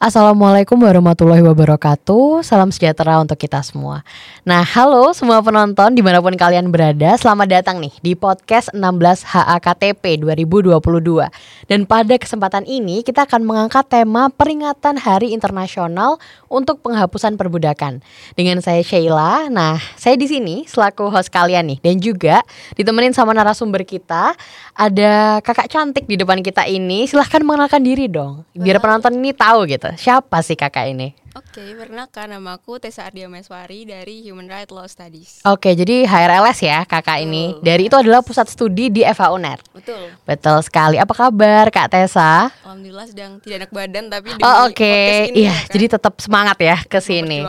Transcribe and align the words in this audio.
Assalamualaikum 0.00 0.80
warahmatullahi 0.80 1.44
wabarakatuh. 1.44 2.40
Salam 2.40 2.72
sejahtera 2.72 3.20
untuk 3.20 3.36
kita 3.36 3.60
semua. 3.60 4.00
Nah 4.48 4.64
halo 4.64 5.12
semua 5.12 5.44
penonton 5.44 5.92
di 5.92 6.00
mana 6.00 6.24
pun 6.24 6.32
kalian 6.32 6.72
berada. 6.72 7.20
Selamat 7.20 7.60
datang 7.60 7.84
nih 7.84 7.92
di 8.00 8.16
podcast 8.16 8.72
16 8.72 8.80
HAKTP 9.28 10.24
2022 10.24 10.80
Dan 11.68 11.84
pada 11.84 12.16
kesempatan 12.16 12.64
ini 12.64 13.04
kita 13.04 13.28
akan 13.28 13.44
mengangkat 13.44 13.92
tema 13.92 14.32
peringatan 14.32 14.96
Hari 14.96 15.36
Internasional 15.36 16.16
untuk 16.48 16.80
penghapusan 16.80 17.36
perbudakan. 17.36 18.00
Dengan 18.32 18.64
saya 18.64 18.80
Sheila 18.80 19.52
Nah 19.52 19.76
saya 20.00 20.16
di 20.16 20.24
sini 20.24 20.64
selaku 20.64 21.12
host 21.12 21.28
kalian 21.28 21.76
nih. 21.76 21.78
Dan 21.84 22.00
juga 22.00 22.40
ditemenin 22.72 23.12
sama 23.12 23.36
narasumber 23.36 23.84
kita 23.84 24.32
Ada 24.72 25.44
kakak 25.44 25.68
cantik 25.68 26.08
di 26.08 26.16
depan 26.16 26.40
kita 26.40 26.64
ini. 26.64 27.04
Silahkan 27.04 27.44
mengenalkan 27.44 27.84
diri 27.84 28.08
dong 28.08 28.48
Biar 28.56 28.80
penonton 28.80 29.12
ini 29.20 29.36
tahu 29.36 29.68
gitu 29.68 29.89
siapa 29.96 30.42
sih 30.44 30.58
kakak 30.58 30.92
ini? 30.92 31.14
Oke, 31.30 31.62
perkenalkan 31.78 32.26
nama 32.26 32.58
aku 32.58 32.82
Tessa 32.82 33.06
Ardia 33.06 33.30
Meswari 33.30 33.86
dari 33.86 34.18
Human 34.26 34.50
Rights 34.50 34.74
Law 34.74 34.82
Studies. 34.90 35.46
Oke, 35.46 35.78
jadi 35.78 36.02
HRLS 36.02 36.58
ya 36.58 36.82
kakak 36.82 37.22
ini. 37.22 37.54
Dari 37.62 37.86
itu 37.86 37.94
adalah 37.94 38.18
pusat 38.18 38.50
studi 38.50 38.90
di 38.90 39.06
FA 39.14 39.30
UNER. 39.30 39.62
Betul. 39.70 40.10
Betul 40.26 40.58
sekali. 40.66 40.98
Apa 40.98 41.14
kabar 41.14 41.70
Kak 41.70 41.94
Tessa? 41.94 42.50
Alhamdulillah 42.66 43.06
sedang 43.06 43.38
tidak 43.38 43.62
enak 43.62 43.70
badan 43.70 44.04
tapi 44.10 44.34
Oh 44.42 44.66
oke, 44.66 44.74
okay. 44.74 45.30
iya. 45.30 45.54
kan, 45.54 45.70
jadi 45.70 45.86
tetap 45.94 46.18
semangat 46.18 46.58
ya 46.58 46.82
ke 46.82 46.98
sini. 46.98 47.46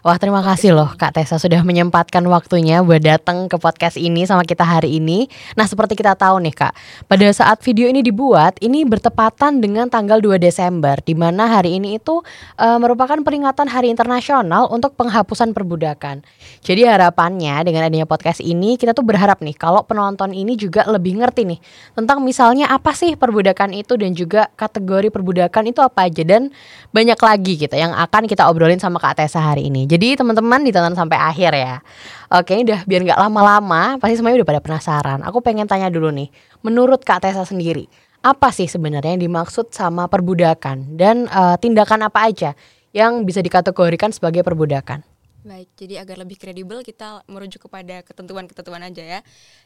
Wah 0.00 0.16
terima 0.16 0.40
kasih 0.40 0.72
loh 0.72 0.96
Kak 0.96 1.12
Tessa 1.12 1.36
sudah 1.36 1.60
menyempatkan 1.60 2.24
waktunya 2.24 2.80
buat 2.80 3.04
datang 3.04 3.52
ke 3.52 3.60
podcast 3.60 4.00
ini 4.00 4.24
sama 4.24 4.48
kita 4.48 4.64
hari 4.64 4.96
ini. 4.96 5.28
Nah 5.60 5.68
seperti 5.68 5.92
kita 5.92 6.16
tahu 6.16 6.40
nih 6.40 6.56
Kak, 6.56 6.72
pada 7.04 7.28
saat 7.36 7.60
video 7.60 7.84
ini 7.84 8.00
dibuat 8.00 8.56
ini 8.64 8.88
bertepatan 8.88 9.60
dengan 9.60 9.92
tanggal 9.92 10.16
2 10.24 10.40
Desember, 10.40 10.96
di 11.04 11.12
mana 11.12 11.52
hari 11.52 11.76
ini 11.76 12.00
itu 12.00 12.24
uh, 12.56 12.80
merupakan 12.80 13.19
peringatan 13.22 13.70
Hari 13.70 13.92
Internasional 13.92 14.68
untuk 14.68 14.96
penghapusan 14.98 15.52
perbudakan. 15.56 16.22
Jadi 16.60 16.86
harapannya 16.86 17.64
dengan 17.64 17.86
adanya 17.86 18.08
podcast 18.08 18.40
ini 18.40 18.80
kita 18.80 18.92
tuh 18.92 19.04
berharap 19.06 19.40
nih 19.40 19.54
kalau 19.54 19.84
penonton 19.84 20.32
ini 20.32 20.56
juga 20.56 20.84
lebih 20.88 21.20
ngerti 21.20 21.44
nih 21.44 21.60
tentang 21.94 22.20
misalnya 22.20 22.68
apa 22.68 22.92
sih 22.92 23.14
perbudakan 23.14 23.76
itu 23.76 23.96
dan 23.96 24.12
juga 24.12 24.48
kategori 24.54 25.08
perbudakan 25.12 25.70
itu 25.70 25.80
apa 25.80 26.08
aja 26.08 26.22
dan 26.26 26.52
banyak 26.90 27.20
lagi 27.20 27.52
gitu 27.60 27.74
yang 27.76 27.92
akan 27.96 28.26
kita 28.26 28.46
obrolin 28.50 28.80
sama 28.80 28.96
Kak 28.96 29.20
Tessa 29.20 29.40
hari 29.40 29.68
ini. 29.68 29.84
Jadi 29.84 30.18
teman-teman 30.18 30.64
ditonton 30.64 30.96
sampai 30.96 31.16
akhir 31.16 31.52
ya. 31.56 31.84
Oke, 32.30 32.54
ini 32.54 32.62
udah 32.62 32.86
biar 32.86 33.00
nggak 33.10 33.20
lama-lama, 33.26 33.98
pasti 33.98 34.14
semuanya 34.14 34.46
udah 34.46 34.48
pada 34.54 34.62
penasaran. 34.62 35.18
Aku 35.26 35.42
pengen 35.42 35.66
tanya 35.66 35.90
dulu 35.90 36.14
nih, 36.14 36.30
menurut 36.62 37.02
Kak 37.02 37.26
Tessa 37.26 37.42
sendiri, 37.42 37.90
apa 38.20 38.52
sih 38.52 38.68
sebenarnya 38.68 39.16
yang 39.16 39.24
dimaksud 39.32 39.72
sama 39.72 40.04
perbudakan 40.04 41.00
dan 41.00 41.24
uh, 41.32 41.56
tindakan 41.56 42.04
apa 42.04 42.28
aja 42.28 42.52
yang 42.90 43.22
bisa 43.22 43.38
dikategorikan 43.40 44.10
sebagai 44.10 44.42
perbudakan? 44.42 45.06
Baik, 45.40 45.72
jadi 45.72 46.04
agar 46.04 46.20
lebih 46.20 46.36
kredibel 46.36 46.84
kita 46.84 47.24
merujuk 47.24 47.64
kepada 47.64 48.04
ketentuan-ketentuan 48.04 48.84
aja 48.84 49.00
ya. 49.00 49.20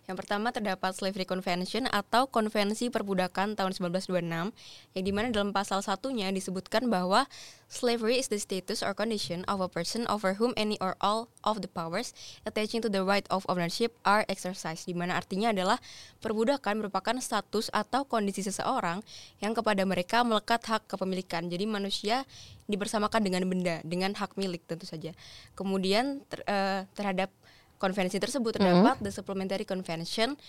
Yang 0.06 0.16
pertama 0.22 0.54
terdapat 0.54 0.94
Slavery 0.94 1.26
Convention 1.26 1.90
atau 1.90 2.30
Konvensi 2.30 2.94
Perbudakan 2.94 3.58
tahun 3.58 3.74
1926 3.74 4.54
yang 4.94 5.02
di 5.02 5.10
mana 5.10 5.34
dalam 5.34 5.50
pasal 5.50 5.82
satunya 5.82 6.30
disebutkan 6.30 6.86
bahwa 6.86 7.26
slavery 7.66 8.22
is 8.22 8.30
the 8.30 8.38
status 8.38 8.86
or 8.86 8.94
condition 8.94 9.42
of 9.50 9.58
a 9.58 9.66
person 9.66 10.06
over 10.06 10.38
whom 10.38 10.54
any 10.54 10.78
or 10.78 10.94
all 11.02 11.26
of 11.42 11.58
the 11.58 11.66
powers 11.66 12.14
attaching 12.46 12.78
to 12.78 12.86
the 12.86 13.02
right 13.02 13.26
of 13.34 13.42
ownership 13.50 13.98
are 14.06 14.22
exercised. 14.30 14.86
Di 14.86 14.94
mana 14.94 15.18
artinya 15.18 15.50
adalah 15.50 15.82
perbudakan 16.22 16.86
merupakan 16.86 17.18
status 17.18 17.66
atau 17.74 18.06
kondisi 18.06 18.46
seseorang 18.46 19.02
yang 19.42 19.58
kepada 19.58 19.82
mereka 19.82 20.22
melekat 20.22 20.62
hak 20.70 20.86
kepemilikan. 20.86 21.50
Jadi 21.50 21.66
manusia 21.66 22.22
dibersamakan 22.64 23.20
dengan 23.20 23.44
benda 23.44 23.84
dengan 23.84 24.16
hak 24.16 24.36
milik 24.40 24.64
tentu 24.64 24.88
saja. 24.88 25.12
Kemudian 25.52 26.24
ter, 26.28 26.40
uh, 26.48 26.88
terhadap 26.96 27.28
konvensi 27.76 28.16
tersebut 28.16 28.56
terdapat 28.56 29.00
mm. 29.00 29.04
the 29.04 29.12
Supplementary 29.12 29.68
Convention 29.68 30.40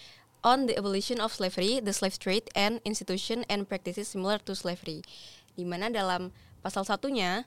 on 0.46 0.70
the 0.70 0.78
Abolition 0.78 1.20
of 1.20 1.34
Slavery, 1.34 1.82
the 1.84 1.92
Slave 1.92 2.16
Trade 2.22 2.48
and 2.56 2.80
Institution 2.88 3.44
and 3.52 3.68
Practices 3.68 4.08
Similar 4.08 4.40
to 4.46 4.56
Slavery. 4.56 5.04
Di 5.58 5.66
mana 5.68 5.92
dalam 5.92 6.32
pasal 6.64 6.88
satunya 6.88 7.44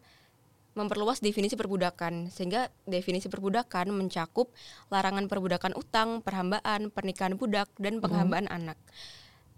memperluas 0.76 1.18
definisi 1.18 1.58
perbudakan 1.58 2.30
sehingga 2.30 2.70
definisi 2.86 3.26
perbudakan 3.26 3.90
mencakup 3.90 4.52
larangan 4.92 5.26
perbudakan 5.26 5.74
utang, 5.74 6.22
perhambaan, 6.22 6.94
pernikahan 6.94 7.34
budak 7.34 7.66
dan 7.80 7.98
penghambaan 7.98 8.46
mm. 8.46 8.56
anak. 8.62 8.78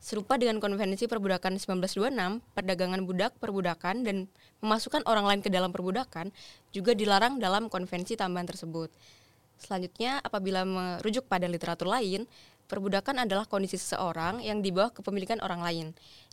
Serupa 0.00 0.40
dengan 0.40 0.64
Konvensi 0.64 1.04
Perbudakan 1.04 1.60
1926, 1.60 2.40
perdagangan 2.56 3.04
budak, 3.04 3.36
perbudakan, 3.36 4.00
dan 4.00 4.32
memasukkan 4.64 5.04
orang 5.04 5.28
lain 5.28 5.40
ke 5.44 5.52
dalam 5.52 5.76
perbudakan 5.76 6.32
juga 6.72 6.96
dilarang 6.96 7.36
dalam 7.36 7.68
konvensi 7.68 8.16
tambahan 8.16 8.48
tersebut. 8.48 8.88
Selanjutnya, 9.60 10.24
apabila 10.24 10.64
merujuk 10.64 11.28
pada 11.28 11.44
literatur 11.44 11.92
lain, 11.92 12.24
perbudakan 12.64 13.28
adalah 13.28 13.44
kondisi 13.44 13.76
seseorang 13.76 14.40
yang 14.40 14.64
di 14.64 14.72
bawah 14.72 14.88
kepemilikan 14.88 15.36
orang 15.44 15.60
lain, 15.60 15.86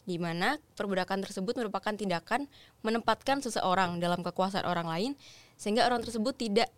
di 0.08 0.16
mana 0.16 0.56
perbudakan 0.80 1.28
tersebut 1.28 1.60
merupakan 1.60 1.92
tindakan 1.92 2.48
menempatkan 2.88 3.44
seseorang 3.44 4.00
dalam 4.00 4.24
kekuasaan 4.24 4.64
orang 4.64 4.88
lain, 4.88 5.12
sehingga 5.60 5.84
orang 5.84 6.08
tersebut 6.08 6.40
tidak 6.40 6.72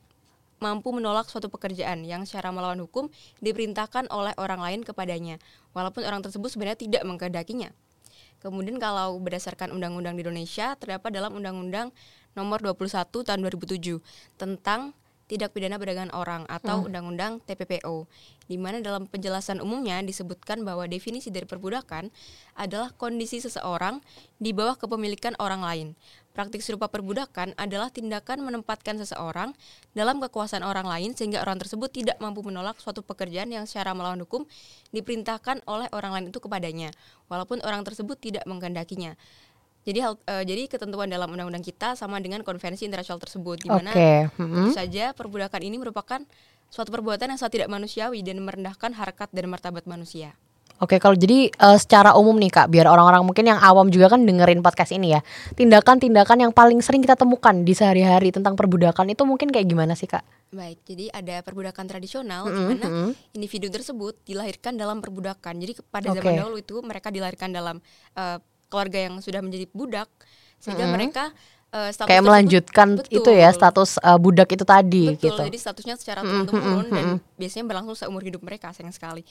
mampu 0.59 0.91
menolak 0.95 1.27
suatu 1.31 1.47
pekerjaan 1.51 2.03
yang 2.03 2.23
secara 2.23 2.51
melawan 2.53 2.79
hukum 2.83 3.07
diperintahkan 3.43 4.11
oleh 4.11 4.35
orang 4.37 4.59
lain 4.59 4.79
kepadanya, 4.85 5.39
walaupun 5.73 6.03
orang 6.03 6.23
tersebut 6.23 6.51
sebenarnya 6.51 6.79
tidak 6.79 7.03
mengkehendakinya. 7.03 7.71
Kemudian 8.39 8.79
kalau 8.79 9.19
berdasarkan 9.19 9.75
undang-undang 9.75 10.15
di 10.15 10.23
Indonesia 10.23 10.71
terdapat 10.79 11.11
dalam 11.11 11.35
Undang-Undang 11.35 11.91
Nomor 12.39 12.63
21 12.63 13.11
Tahun 13.11 13.39
2007 13.41 13.99
tentang 14.39 14.95
tindak 15.29 15.53
pidana 15.53 15.77
perdagangan 15.77 16.09
orang 16.17 16.41
atau 16.49 16.81
hmm. 16.81 16.87
Undang-Undang 16.89 17.33
TPPO, 17.45 18.09
di 18.49 18.57
mana 18.57 18.81
dalam 18.81 19.05
penjelasan 19.05 19.61
umumnya 19.61 20.01
disebutkan 20.01 20.65
bahwa 20.65 20.89
definisi 20.89 21.29
dari 21.29 21.45
perbudakan 21.45 22.09
adalah 22.57 22.89
kondisi 22.97 23.37
seseorang 23.37 24.01
di 24.41 24.57
bawah 24.57 24.73
kepemilikan 24.81 25.37
orang 25.37 25.61
lain. 25.61 25.87
Praktik 26.29 26.62
serupa 26.62 26.85
perbudakan 26.88 27.57
adalah 27.57 27.90
tindakan 27.90 28.45
menempatkan 28.45 29.01
seseorang 29.01 29.51
dalam 29.97 30.22
kekuasaan 30.22 30.62
orang 30.62 30.85
lain 30.85 31.12
sehingga 31.17 31.41
orang 31.41 31.57
tersebut 31.57 31.90
tidak 31.90 32.22
mampu 32.22 32.45
menolak 32.45 32.78
suatu 32.78 33.01
pekerjaan 33.01 33.50
yang 33.50 33.66
secara 33.66 33.97
melawan 33.97 34.22
hukum 34.22 34.45
diperintahkan 34.94 35.66
oleh 35.66 35.89
orang 35.89 36.13
lain 36.16 36.25
itu 36.29 36.38
kepadanya, 36.38 36.94
walaupun 37.28 37.59
orang 37.66 37.81
tersebut 37.81 38.16
tidak 38.22 38.45
mengkehendakinya. 38.45 39.18
Jadi 39.89 40.00
hal, 40.06 40.13
uh, 40.22 40.44
jadi 40.45 40.69
ketentuan 40.69 41.09
dalam 41.09 41.34
undang-undang 41.34 41.66
kita 41.66 41.97
sama 41.97 42.22
dengan 42.22 42.45
konvensi 42.45 42.85
internasional 42.85 43.18
tersebut 43.18 43.63
di 43.63 43.69
mana 43.72 43.89
okay. 43.89 44.29
mm-hmm. 44.38 44.75
saja 44.75 45.16
perbudakan 45.18 45.62
ini 45.66 45.81
merupakan 45.81 46.22
suatu 46.69 46.94
perbuatan 46.94 47.34
yang 47.34 47.39
sangat 47.41 47.63
tidak 47.63 47.69
manusiawi 47.73 48.22
dan 48.22 48.38
merendahkan 48.44 48.94
harkat 48.94 49.34
dan 49.34 49.50
martabat 49.50 49.89
manusia. 49.89 50.38
Oke, 50.79 50.95
kalau 50.95 51.12
jadi 51.12 51.51
uh, 51.59 51.75
secara 51.75 52.16
umum 52.16 52.40
nih 52.40 52.47
Kak, 52.56 52.72
biar 52.72 52.88
orang-orang 52.88 53.28
mungkin 53.28 53.44
yang 53.51 53.59
awam 53.59 53.91
juga 53.91 54.07
kan 54.07 54.23
dengerin 54.23 54.63
podcast 54.63 54.95
ini 54.95 55.12
ya. 55.12 55.19
Tindakan-tindakan 55.59 56.47
yang 56.47 56.51
paling 56.56 56.79
sering 56.79 57.03
kita 57.03 57.19
temukan 57.19 57.51
di 57.51 57.75
sehari-hari 57.75 58.31
tentang 58.31 58.56
perbudakan 58.56 59.12
itu 59.12 59.28
mungkin 59.28 59.51
kayak 59.51 59.68
gimana 59.68 59.91
sih 60.00 60.07
Kak? 60.07 60.23
Baik, 60.56 60.79
jadi 60.88 61.12
ada 61.12 61.44
perbudakan 61.44 61.84
tradisional 61.84 62.47
mm 62.47 62.50
-hmm. 62.50 62.56
di 62.56 62.62
mana 62.63 62.85
mm 62.88 62.94
-hmm. 62.95 63.12
individu 63.35 63.68
tersebut 63.68 64.16
dilahirkan 64.23 64.79
dalam 64.79 65.03
perbudakan. 65.03 65.59
Jadi 65.59 65.84
pada 65.91 66.16
okay. 66.16 66.23
zaman 66.23 66.34
dahulu 66.39 66.57
itu 66.63 66.75
mereka 66.79 67.12
dilahirkan 67.12 67.51
dalam 67.51 67.84
uh, 68.16 68.39
keluarga 68.72 69.00
yang 69.03 69.19
sudah 69.19 69.44
menjadi 69.44 69.68
budak 69.75 70.07
sehingga 70.63 70.88
mm 70.88 70.95
-hmm. 70.95 70.95
mereka 70.95 71.23
uh, 71.74 71.90
status 71.90 72.09
kayak 72.09 72.24
melanjutkan 72.25 72.88
betul, 73.00 73.18
itu 73.22 73.30
ya 73.34 73.50
status 73.53 74.02
uh, 74.02 74.18
budak 74.18 74.50
itu 74.53 74.66
tadi 74.66 75.13
betul, 75.13 75.24
gitu. 75.30 75.44
Jadi 75.46 75.59
statusnya 75.59 75.96
secara 75.97 76.19
turun 76.25 76.46
temurun 76.46 76.85
mm 76.85 76.90
-hmm. 76.90 76.96
dan 76.96 77.06
biasanya 77.38 77.66
berlangsung 77.69 77.96
seumur 77.97 78.24
hidup 78.25 78.41
mereka 78.41 78.74
sayang 78.74 78.94
sekali. 78.94 79.22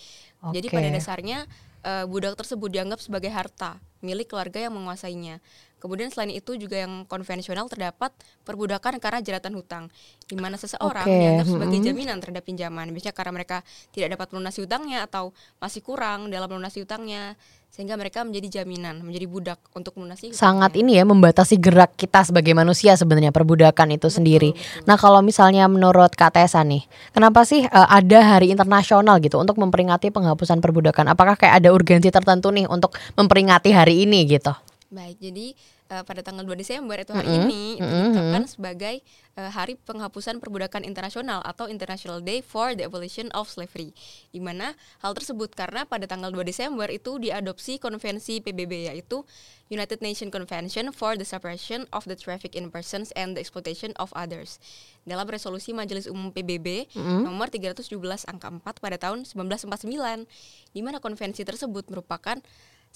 Okay. 0.43 0.60
Jadi 0.60 0.66
pada 0.71 0.88
dasarnya 0.91 1.38
uh, 1.84 2.04
budak 2.06 2.34
tersebut 2.38 2.69
dianggap 2.71 2.99
sebagai 3.03 3.31
harta 3.31 3.78
milik 3.99 4.31
keluarga 4.31 4.62
yang 4.62 4.75
menguasainya. 4.75 5.43
Kemudian 5.78 6.10
selain 6.10 6.34
itu 6.34 6.58
juga 6.58 6.75
yang 6.75 7.06
konvensional 7.06 7.70
terdapat 7.70 8.11
perbudakan 8.43 8.99
karena 8.99 9.23
jeratan 9.23 9.55
hutang, 9.55 9.87
di 10.26 10.34
mana 10.34 10.58
seseorang 10.58 11.06
okay. 11.06 11.23
dianggap 11.23 11.46
sebagai 11.46 11.79
jaminan 11.79 12.19
terhadap 12.19 12.43
pinjaman. 12.43 12.91
Biasanya 12.91 13.14
karena 13.14 13.32
mereka 13.38 13.62
tidak 13.94 14.19
dapat 14.19 14.26
melunasi 14.34 14.67
hutangnya 14.67 15.06
atau 15.06 15.31
masih 15.62 15.87
kurang 15.87 16.34
dalam 16.34 16.50
melunasi 16.50 16.82
hutangnya, 16.82 17.38
sehingga 17.69 17.94
mereka 17.94 18.26
menjadi 18.26 18.61
jaminan, 18.61 19.06
menjadi 19.06 19.26
budak 19.31 19.61
untuk 19.76 19.94
melunasi. 20.00 20.35
Sangat 20.35 20.75
ini 20.75 20.99
ya 20.99 21.06
membatasi 21.06 21.61
gerak 21.61 21.94
kita 21.94 22.26
sebagai 22.26 22.50
manusia 22.56 22.99
sebenarnya 22.99 23.31
perbudakan 23.31 23.94
itu 23.94 24.09
betul, 24.09 24.17
sendiri. 24.19 24.50
Betul. 24.56 24.87
Nah 24.88 24.97
kalau 24.99 25.20
misalnya 25.23 25.69
menurut 25.70 26.11
Kak 26.17 26.35
Tessa 26.35 26.65
nih, 26.67 26.82
kenapa 27.15 27.47
sih 27.47 27.62
uh, 27.69 27.88
ada 27.88 28.19
hari 28.37 28.50
internasional 28.50 29.23
gitu 29.23 29.38
untuk 29.38 29.61
memperingati 29.62 30.11
penghapusan 30.11 30.59
perbudakan? 30.59 31.12
Apakah 31.12 31.38
kayak 31.38 31.62
ada 31.62 31.70
urgensi 31.70 32.11
tertentu 32.11 32.50
nih 32.50 32.67
untuk 32.67 32.97
memperingati 33.15 33.70
hari 33.70 34.03
ini 34.09 34.26
gitu? 34.26 34.50
Baik, 34.88 35.20
jadi 35.20 35.53
uh, 35.88 36.05
pada 36.05 36.20
tanggal 36.20 36.44
2 36.44 36.55
Desember 36.56 36.96
itu 37.00 37.12
hari 37.12 37.29
mm 37.29 37.37
-hmm. 37.37 37.49
ini 37.49 37.62
itu 37.81 37.88
ditetapkan 37.88 38.43
mm 38.44 38.44
-hmm. 38.44 38.52
sebagai 38.52 38.94
uh, 39.40 39.50
Hari 39.50 39.75
Penghapusan 39.81 40.40
Perbudakan 40.40 40.85
Internasional 40.85 41.40
atau 41.44 41.67
International 41.67 42.20
Day 42.20 42.44
for 42.44 42.76
the 42.76 42.85
Abolition 42.85 43.32
of 43.32 43.49
Slavery. 43.49 43.96
Di 44.31 44.40
mana 44.40 44.76
hal 45.00 45.12
tersebut 45.17 45.52
karena 45.56 45.88
pada 45.88 46.05
tanggal 46.05 46.31
2 46.31 46.44
Desember 46.44 46.88
itu 46.93 47.17
diadopsi 47.17 47.81
konvensi 47.81 48.40
PBB 48.44 48.93
yaitu 48.93 49.25
United 49.69 50.00
Nations 50.00 50.32
Convention 50.32 50.93
for 50.96 51.17
the 51.17 51.26
Suppression 51.29 51.85
of 51.93 52.08
the 52.08 52.17
Traffic 52.17 52.56
in 52.56 52.73
Persons 52.73 53.12
and 53.12 53.37
the 53.37 53.41
Exploitation 53.41 53.93
of 54.00 54.08
Others. 54.17 54.56
Dalam 55.05 55.29
resolusi 55.29 55.76
Majelis 55.76 56.08
Umum 56.08 56.32
PBB 56.32 56.88
mm 56.93 57.00
-hmm. 57.00 57.20
nomor 57.25 57.52
317 57.52 58.29
angka 58.29 58.49
4 58.49 58.84
pada 58.84 58.96
tahun 58.96 59.29
1949 59.29 60.25
di 60.73 60.81
mana 60.81 61.00
konvensi 61.00 61.44
tersebut 61.44 61.88
merupakan 61.93 62.41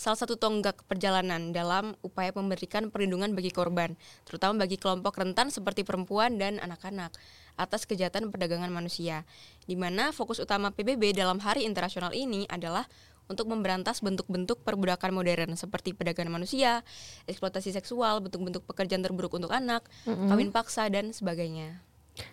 salah 0.03 0.19
satu 0.19 0.35
tonggak 0.35 0.83
perjalanan 0.91 1.55
dalam 1.55 1.95
upaya 2.03 2.35
memberikan 2.35 2.91
perlindungan 2.91 3.39
bagi 3.39 3.55
korban, 3.55 3.95
terutama 4.27 4.67
bagi 4.67 4.75
kelompok 4.75 5.15
rentan 5.15 5.55
seperti 5.55 5.87
perempuan 5.87 6.43
dan 6.43 6.59
anak-anak 6.59 7.15
atas 7.55 7.87
kejahatan 7.87 8.35
perdagangan 8.35 8.75
manusia. 8.75 9.23
Di 9.63 9.79
mana 9.79 10.11
fokus 10.11 10.43
utama 10.43 10.75
PBB 10.75 11.15
dalam 11.15 11.39
Hari 11.39 11.63
Internasional 11.63 12.11
ini 12.19 12.51
adalah 12.51 12.83
untuk 13.31 13.47
memberantas 13.47 14.03
bentuk-bentuk 14.03 14.67
perbudakan 14.67 15.15
modern 15.15 15.55
seperti 15.55 15.95
perdagangan 15.95 16.43
manusia, 16.43 16.83
eksploitasi 17.31 17.71
seksual, 17.71 18.19
bentuk-bentuk 18.27 18.67
pekerjaan 18.67 19.07
terburuk 19.07 19.39
untuk 19.39 19.55
anak, 19.55 19.87
mm-hmm. 20.03 20.27
kawin 20.35 20.51
paksa 20.51 20.91
dan 20.91 21.15
sebagainya. 21.15 21.79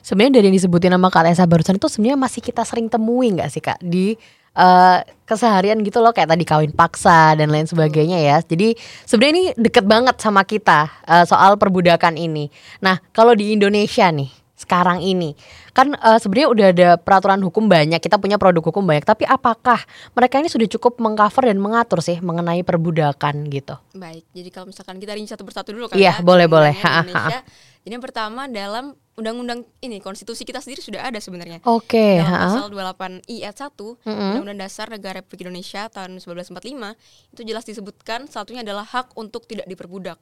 Sebenarnya 0.04 0.42
dari 0.42 0.46
yang 0.52 0.58
disebutin 0.60 0.92
nama 0.92 1.08
Kak 1.08 1.24
Tessa 1.24 1.48
barusan 1.48 1.80
itu 1.80 1.88
sebenarnya 1.88 2.20
masih 2.20 2.42
kita 2.44 2.68
sering 2.68 2.92
temui 2.92 3.32
nggak 3.32 3.50
sih 3.54 3.64
Kak 3.64 3.80
di 3.80 4.20
uh, 4.56 5.04
keseharian 5.28 5.82
gitu 5.86 6.02
loh 6.02 6.10
kayak 6.10 6.34
tadi 6.34 6.46
kawin 6.46 6.74
paksa 6.74 7.38
dan 7.38 7.54
lain 7.54 7.70
sebagainya 7.70 8.18
ya. 8.22 8.38
Jadi 8.42 8.74
sebenarnya 9.06 9.34
ini 9.34 9.46
deket 9.58 9.86
banget 9.86 10.16
sama 10.18 10.42
kita 10.46 10.90
uh, 11.06 11.26
soal 11.26 11.58
perbudakan 11.60 12.18
ini. 12.18 12.50
Nah 12.82 12.98
kalau 13.14 13.38
di 13.38 13.54
Indonesia 13.54 14.10
nih 14.10 14.40
sekarang 14.60 15.00
ini 15.00 15.40
kan 15.72 15.96
uh, 15.96 16.20
sebenarnya 16.20 16.50
udah 16.52 16.68
ada 16.76 16.90
peraturan 17.00 17.40
hukum 17.40 17.72
banyak 17.72 18.04
kita 18.04 18.20
punya 18.20 18.36
produk 18.36 18.60
hukum 18.60 18.84
banyak 18.84 19.08
tapi 19.08 19.24
apakah 19.24 19.80
mereka 20.12 20.44
ini 20.44 20.52
sudah 20.52 20.68
cukup 20.68 21.00
mengcover 21.00 21.48
dan 21.48 21.64
mengatur 21.64 22.04
sih 22.04 22.20
mengenai 22.20 22.60
perbudakan 22.68 23.48
gitu 23.48 23.80
baik 23.96 24.28
jadi 24.36 24.50
kalau 24.52 24.68
misalkan 24.68 25.00
kita 25.00 25.16
rinci 25.16 25.32
satu 25.32 25.48
persatu 25.48 25.72
dulu 25.72 25.88
kan 25.88 25.96
iya 25.96 26.20
ya, 26.20 26.20
boleh 26.20 26.52
boleh 26.52 26.76
Indonesia 26.76 27.40
jadi 27.88 27.94
yang 27.96 28.04
pertama 28.04 28.52
dalam 28.52 29.00
undang-undang 29.20 29.68
ini 29.84 30.00
konstitusi 30.00 30.48
kita 30.48 30.64
sendiri 30.64 30.80
sudah 30.80 31.04
ada 31.04 31.20
sebenarnya. 31.20 31.60
Oke. 31.68 32.00
Okay, 32.00 32.24
Dalam 32.24 32.56
pasal 32.56 32.68
28 32.72 33.28
I 33.28 33.36
ayat 33.44 33.58
1 33.60 33.76
mm-hmm. 33.76 34.08
Undang-Undang 34.08 34.60
Dasar 34.64 34.88
Negara 34.88 35.20
Republik 35.20 35.44
Indonesia 35.44 35.92
tahun 35.92 36.24
1945 36.24 37.36
itu 37.36 37.42
jelas 37.44 37.64
disebutkan 37.68 38.20
satunya 38.32 38.64
adalah 38.64 38.88
hak 38.88 39.14
untuk 39.20 39.44
tidak 39.46 39.68
diperbudak. 39.68 40.18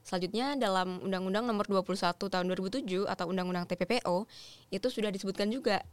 Selanjutnya 0.00 0.56
dalam 0.56 1.04
Undang-Undang 1.04 1.44
Nomor 1.44 1.68
21 1.68 2.16
tahun 2.16 2.44
2007 2.48 3.04
atau 3.04 3.24
Undang-Undang 3.28 3.68
TPPO 3.68 4.24
itu 4.72 4.86
sudah 4.88 5.12
disebutkan 5.12 5.52
juga 5.52 5.84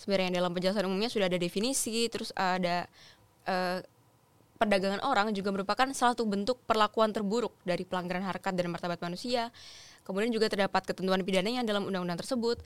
sebenarnya 0.00 0.40
dalam 0.40 0.56
penjelasan 0.56 0.88
umumnya 0.88 1.12
sudah 1.12 1.28
ada 1.28 1.36
definisi 1.36 2.08
terus 2.08 2.32
ada 2.32 2.88
uh, 3.44 3.84
perdagangan 4.60 5.00
orang 5.00 5.32
juga 5.32 5.48
merupakan 5.56 5.88
salah 5.96 6.12
satu 6.12 6.28
bentuk 6.28 6.60
perlakuan 6.68 7.16
terburuk 7.16 7.56
dari 7.64 7.88
pelanggaran 7.88 8.20
harkat 8.28 8.52
dan 8.52 8.68
martabat 8.68 9.00
manusia. 9.00 9.48
Kemudian 10.04 10.28
juga 10.28 10.52
terdapat 10.52 10.84
ketentuan 10.84 11.24
pidananya 11.24 11.64
dalam 11.64 11.88
undang-undang 11.88 12.20
tersebut. 12.20 12.60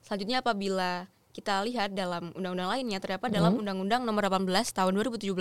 Selanjutnya 0.00 0.40
apabila 0.40 1.04
kita 1.34 1.66
lihat 1.66 1.98
dalam 1.98 2.30
undang-undang 2.38 2.70
lainnya 2.70 3.02
terdapat 3.02 3.34
hmm. 3.34 3.36
dalam 3.42 3.52
Undang-Undang 3.58 4.06
Nomor 4.06 4.30
18 4.30 4.54
Tahun 4.70 4.92
2017 4.94 5.34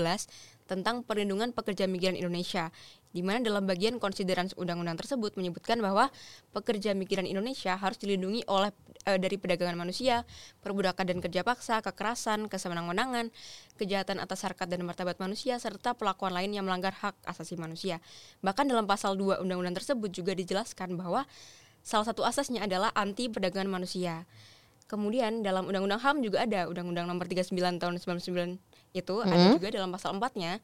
tentang 0.66 1.06
Perlindungan 1.06 1.54
Pekerja 1.54 1.86
Migran 1.86 2.18
Indonesia, 2.18 2.74
di 3.14 3.22
mana 3.22 3.46
dalam 3.46 3.70
bagian 3.70 4.02
konsideran 4.02 4.50
undang-undang 4.58 4.98
tersebut 4.98 5.38
menyebutkan 5.38 5.78
bahwa 5.78 6.10
pekerja 6.50 6.98
migran 6.98 7.30
Indonesia 7.30 7.78
harus 7.78 8.02
dilindungi 8.02 8.42
oleh 8.50 8.74
e, 9.06 9.22
dari 9.22 9.38
perdagangan 9.38 9.78
manusia, 9.78 10.26
perbudakan 10.66 11.06
dan 11.06 11.18
kerja 11.22 11.46
paksa, 11.46 11.86
kekerasan, 11.86 12.50
kesemenang-menangan, 12.50 13.30
kejahatan 13.78 14.18
atas 14.18 14.42
harkat 14.50 14.66
dan 14.66 14.82
martabat 14.82 15.22
manusia 15.22 15.62
serta 15.62 15.94
pelakuan 15.94 16.34
lain 16.34 16.58
yang 16.58 16.66
melanggar 16.66 16.98
hak 16.98 17.14
asasi 17.30 17.54
manusia. 17.54 18.02
Bahkan 18.42 18.66
dalam 18.66 18.90
pasal 18.90 19.14
2 19.14 19.46
undang-undang 19.46 19.78
tersebut 19.78 20.10
juga 20.10 20.34
dijelaskan 20.34 20.98
bahwa 20.98 21.30
salah 21.86 22.10
satu 22.10 22.26
asasnya 22.26 22.66
adalah 22.66 22.90
anti 22.98 23.30
perdagangan 23.30 23.70
manusia. 23.70 24.26
Kemudian 24.88 25.42
dalam 25.42 25.66
Undang-Undang 25.66 26.02
HAM 26.04 26.18
juga 26.22 26.44
ada 26.44 26.68
Undang-Undang 26.70 27.06
Nomor 27.08 27.26
39 27.26 27.56
Tahun 27.82 27.94
99 27.98 28.60
itu 28.94 29.16
mm 29.16 29.24
-hmm. 29.24 29.34
ada 29.34 29.46
juga 29.58 29.68
dalam 29.74 29.90
pasal 29.90 30.16
4-nya. 30.16 30.62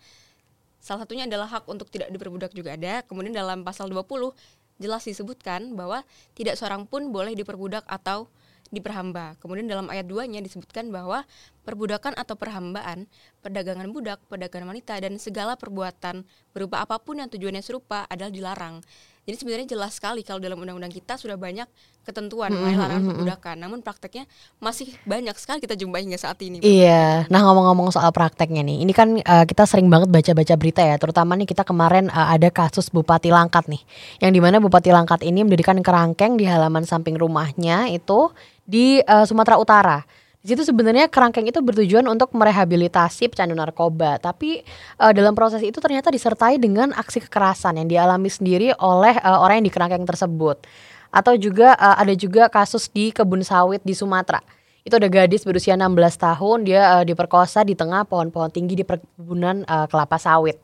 Salah 0.79 1.03
satunya 1.03 1.27
adalah 1.27 1.47
hak 1.47 1.67
untuk 1.67 1.91
tidak 1.91 2.07
diperbudak 2.13 2.55
juga 2.55 2.75
ada. 2.79 3.03
Kemudian 3.03 3.35
dalam 3.35 3.67
pasal 3.67 3.91
20 3.91 4.31
jelas 4.79 5.03
disebutkan 5.03 5.75
bahwa 5.75 6.07
tidak 6.33 6.55
seorang 6.55 6.87
pun 6.87 7.11
boleh 7.11 7.35
diperbudak 7.35 7.83
atau 7.83 8.31
diperhamba. 8.69 9.35
Kemudian 9.41 9.65
dalam 9.65 9.89
ayat 9.89 10.05
2-nya 10.05 10.39
disebutkan 10.45 10.93
bahwa 10.93 11.25
perbudakan 11.65 12.13
atau 12.15 12.37
perhambaan, 12.37 13.09
perdagangan 13.41 13.89
budak, 13.89 14.21
perdagangan 14.29 14.71
wanita 14.71 14.93
dan 15.01 15.17
segala 15.17 15.57
perbuatan 15.57 16.23
berupa 16.53 16.85
apa 16.85 17.01
pun 17.01 17.19
yang 17.19 17.29
tujuannya 17.29 17.65
serupa 17.65 18.05
adalah 18.07 18.29
dilarang. 18.29 18.85
Jadi 19.29 19.45
sebenarnya 19.45 19.77
jelas 19.77 19.93
sekali 19.93 20.25
kalau 20.25 20.41
dalam 20.41 20.57
undang-undang 20.57 20.89
kita 20.89 21.13
sudah 21.13 21.37
banyak 21.37 21.69
ketentuan 22.01 22.49
mengenai 22.49 22.65
mm 22.65 22.73
-hmm. 22.73 22.81
larangan 22.81 23.03
perbudakan. 23.13 23.55
Namun 23.61 23.79
prakteknya 23.85 24.25
masih 24.57 24.89
banyak 25.05 25.37
sekali 25.37 25.61
kita 25.61 25.77
jumpai 25.77 26.01
hingga 26.01 26.17
saat 26.17 26.41
ini. 26.41 26.65
Iya. 26.65 27.29
Nah 27.29 27.45
ngomong-ngomong 27.45 27.93
soal 27.93 28.09
prakteknya 28.09 28.65
nih, 28.65 28.81
ini 28.81 28.89
kan 28.89 29.21
uh, 29.21 29.45
kita 29.45 29.69
sering 29.69 29.85
banget 29.85 30.09
baca-baca 30.09 30.57
berita 30.57 30.81
ya. 30.81 30.97
Terutama 30.97 31.37
nih 31.37 31.45
kita 31.45 31.61
kemarin 31.61 32.09
uh, 32.09 32.33
ada 32.33 32.49
kasus 32.49 32.89
Bupati 32.89 33.29
Langkat 33.29 33.69
nih, 33.69 33.85
yang 34.25 34.33
di 34.33 34.41
mana 34.41 34.57
Bupati 34.57 34.89
Langkat 34.89 35.21
ini 35.21 35.45
mendirikan 35.45 35.77
kerangkeng 35.85 36.33
di 36.33 36.49
halaman 36.49 36.89
samping 36.89 37.13
rumahnya 37.13 37.85
itu 37.93 38.33
di 38.65 38.97
uh, 39.05 39.29
Sumatera 39.29 39.61
Utara. 39.61 40.01
Di 40.39 40.55
situ 40.55 40.63
sebenarnya 40.63 41.11
kerangkeng 41.11 41.51
itu 41.51 41.59
bertujuan 41.59 42.07
untuk 42.07 42.31
merehabilitasi 42.31 43.27
pecandu 43.27 43.59
narkoba, 43.59 44.23
tapi 44.23 44.63
uh, 44.95 45.11
dalam 45.11 45.35
proses 45.35 45.59
itu 45.59 45.83
ternyata 45.83 46.07
disertai 46.07 46.55
dengan 46.55 46.95
aksi 46.95 47.27
kekerasan 47.27 47.75
yang 47.75 47.91
dialami 47.91 48.31
sendiri 48.31 48.71
oleh 48.79 49.19
uh, 49.19 49.43
orang 49.43 49.59
yang 49.59 49.67
di 49.67 49.73
kerangkeng 49.75 50.07
tersebut. 50.07 50.63
Atau 51.11 51.35
juga 51.35 51.75
uh, 51.75 51.99
ada 51.99 52.15
juga 52.15 52.47
kasus 52.47 52.87
di 52.87 53.11
kebun 53.11 53.43
sawit 53.43 53.83
di 53.83 53.91
Sumatera. 53.91 54.39
Itu 54.87 54.95
ada 54.95 55.11
gadis 55.11 55.43
berusia 55.43 55.75
16 55.75 55.91
tahun, 56.15 56.57
dia 56.63 56.81
uh, 56.87 57.03
diperkosa 57.03 57.67
di 57.67 57.75
tengah 57.75 58.07
pohon-pohon 58.07 58.47
tinggi 58.47 58.79
di 58.79 58.87
perkebunan 58.87 59.67
uh, 59.67 59.91
kelapa 59.91 60.15
sawit. 60.15 60.55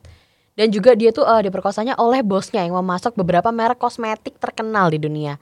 Dan 0.56 0.72
juga 0.72 0.96
dia 0.96 1.12
tuh 1.12 1.28
uh, 1.28 1.44
diperkosanya 1.44 2.00
oleh 2.00 2.24
bosnya 2.24 2.64
yang 2.64 2.80
memasok 2.80 3.12
beberapa 3.12 3.52
merek 3.52 3.76
kosmetik 3.76 4.40
terkenal 4.40 4.88
di 4.88 4.96
dunia 4.96 5.36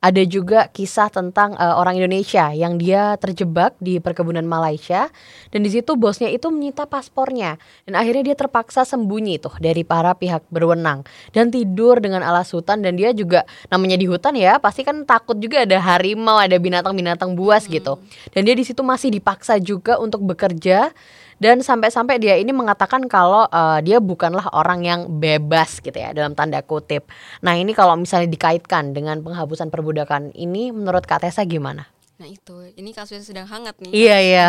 ada 0.00 0.22
juga 0.24 0.72
kisah 0.72 1.12
tentang 1.12 1.52
uh, 1.60 1.76
orang 1.76 2.00
Indonesia 2.00 2.48
yang 2.56 2.80
dia 2.80 3.20
terjebak 3.20 3.76
di 3.84 4.00
perkebunan 4.00 4.48
Malaysia 4.48 5.12
dan 5.52 5.60
di 5.60 5.68
situ 5.68 5.92
bosnya 6.00 6.32
itu 6.32 6.48
menyita 6.48 6.88
paspornya 6.88 7.60
dan 7.84 8.00
akhirnya 8.00 8.32
dia 8.32 8.36
terpaksa 8.36 8.88
sembunyi 8.88 9.36
tuh 9.36 9.52
dari 9.60 9.84
para 9.84 10.16
pihak 10.16 10.48
berwenang 10.48 11.04
dan 11.36 11.52
tidur 11.52 12.00
dengan 12.00 12.24
alas 12.24 12.48
hutan 12.56 12.80
dan 12.80 12.96
dia 12.96 13.12
juga 13.12 13.44
namanya 13.68 14.00
di 14.00 14.08
hutan 14.08 14.32
ya 14.32 14.56
pasti 14.56 14.88
kan 14.88 15.04
takut 15.04 15.36
juga 15.36 15.68
ada 15.68 15.76
harimau 15.76 16.40
ada 16.40 16.56
binatang-binatang 16.56 17.36
buas 17.36 17.68
hmm. 17.68 17.72
gitu 17.76 18.00
dan 18.32 18.48
dia 18.48 18.56
di 18.56 18.64
situ 18.64 18.80
masih 18.80 19.12
dipaksa 19.12 19.60
juga 19.60 20.00
untuk 20.00 20.24
bekerja 20.24 20.96
dan 21.40 21.64
sampai-sampai 21.64 22.20
dia 22.20 22.36
ini 22.36 22.52
mengatakan 22.52 23.08
kalau 23.08 23.48
uh, 23.48 23.80
dia 23.80 23.96
bukanlah 23.98 24.44
orang 24.52 24.84
yang 24.84 25.00
bebas 25.08 25.80
gitu 25.80 25.96
ya 25.96 26.12
dalam 26.12 26.36
tanda 26.36 26.60
kutip. 26.60 27.08
Nah 27.40 27.56
ini 27.56 27.72
kalau 27.72 27.96
misalnya 27.96 28.28
dikaitkan 28.28 28.92
dengan 28.92 29.24
penghapusan 29.24 29.72
perbudakan 29.72 30.36
ini 30.36 30.68
menurut 30.68 31.08
Kak 31.08 31.24
Tessa 31.24 31.48
gimana? 31.48 31.88
Nah 32.20 32.28
itu, 32.28 32.52
ini 32.76 32.92
kasusnya 32.92 33.24
sedang 33.24 33.48
hangat 33.48 33.80
nih. 33.80 33.96
Iya 33.96 34.16
iya, 34.20 34.46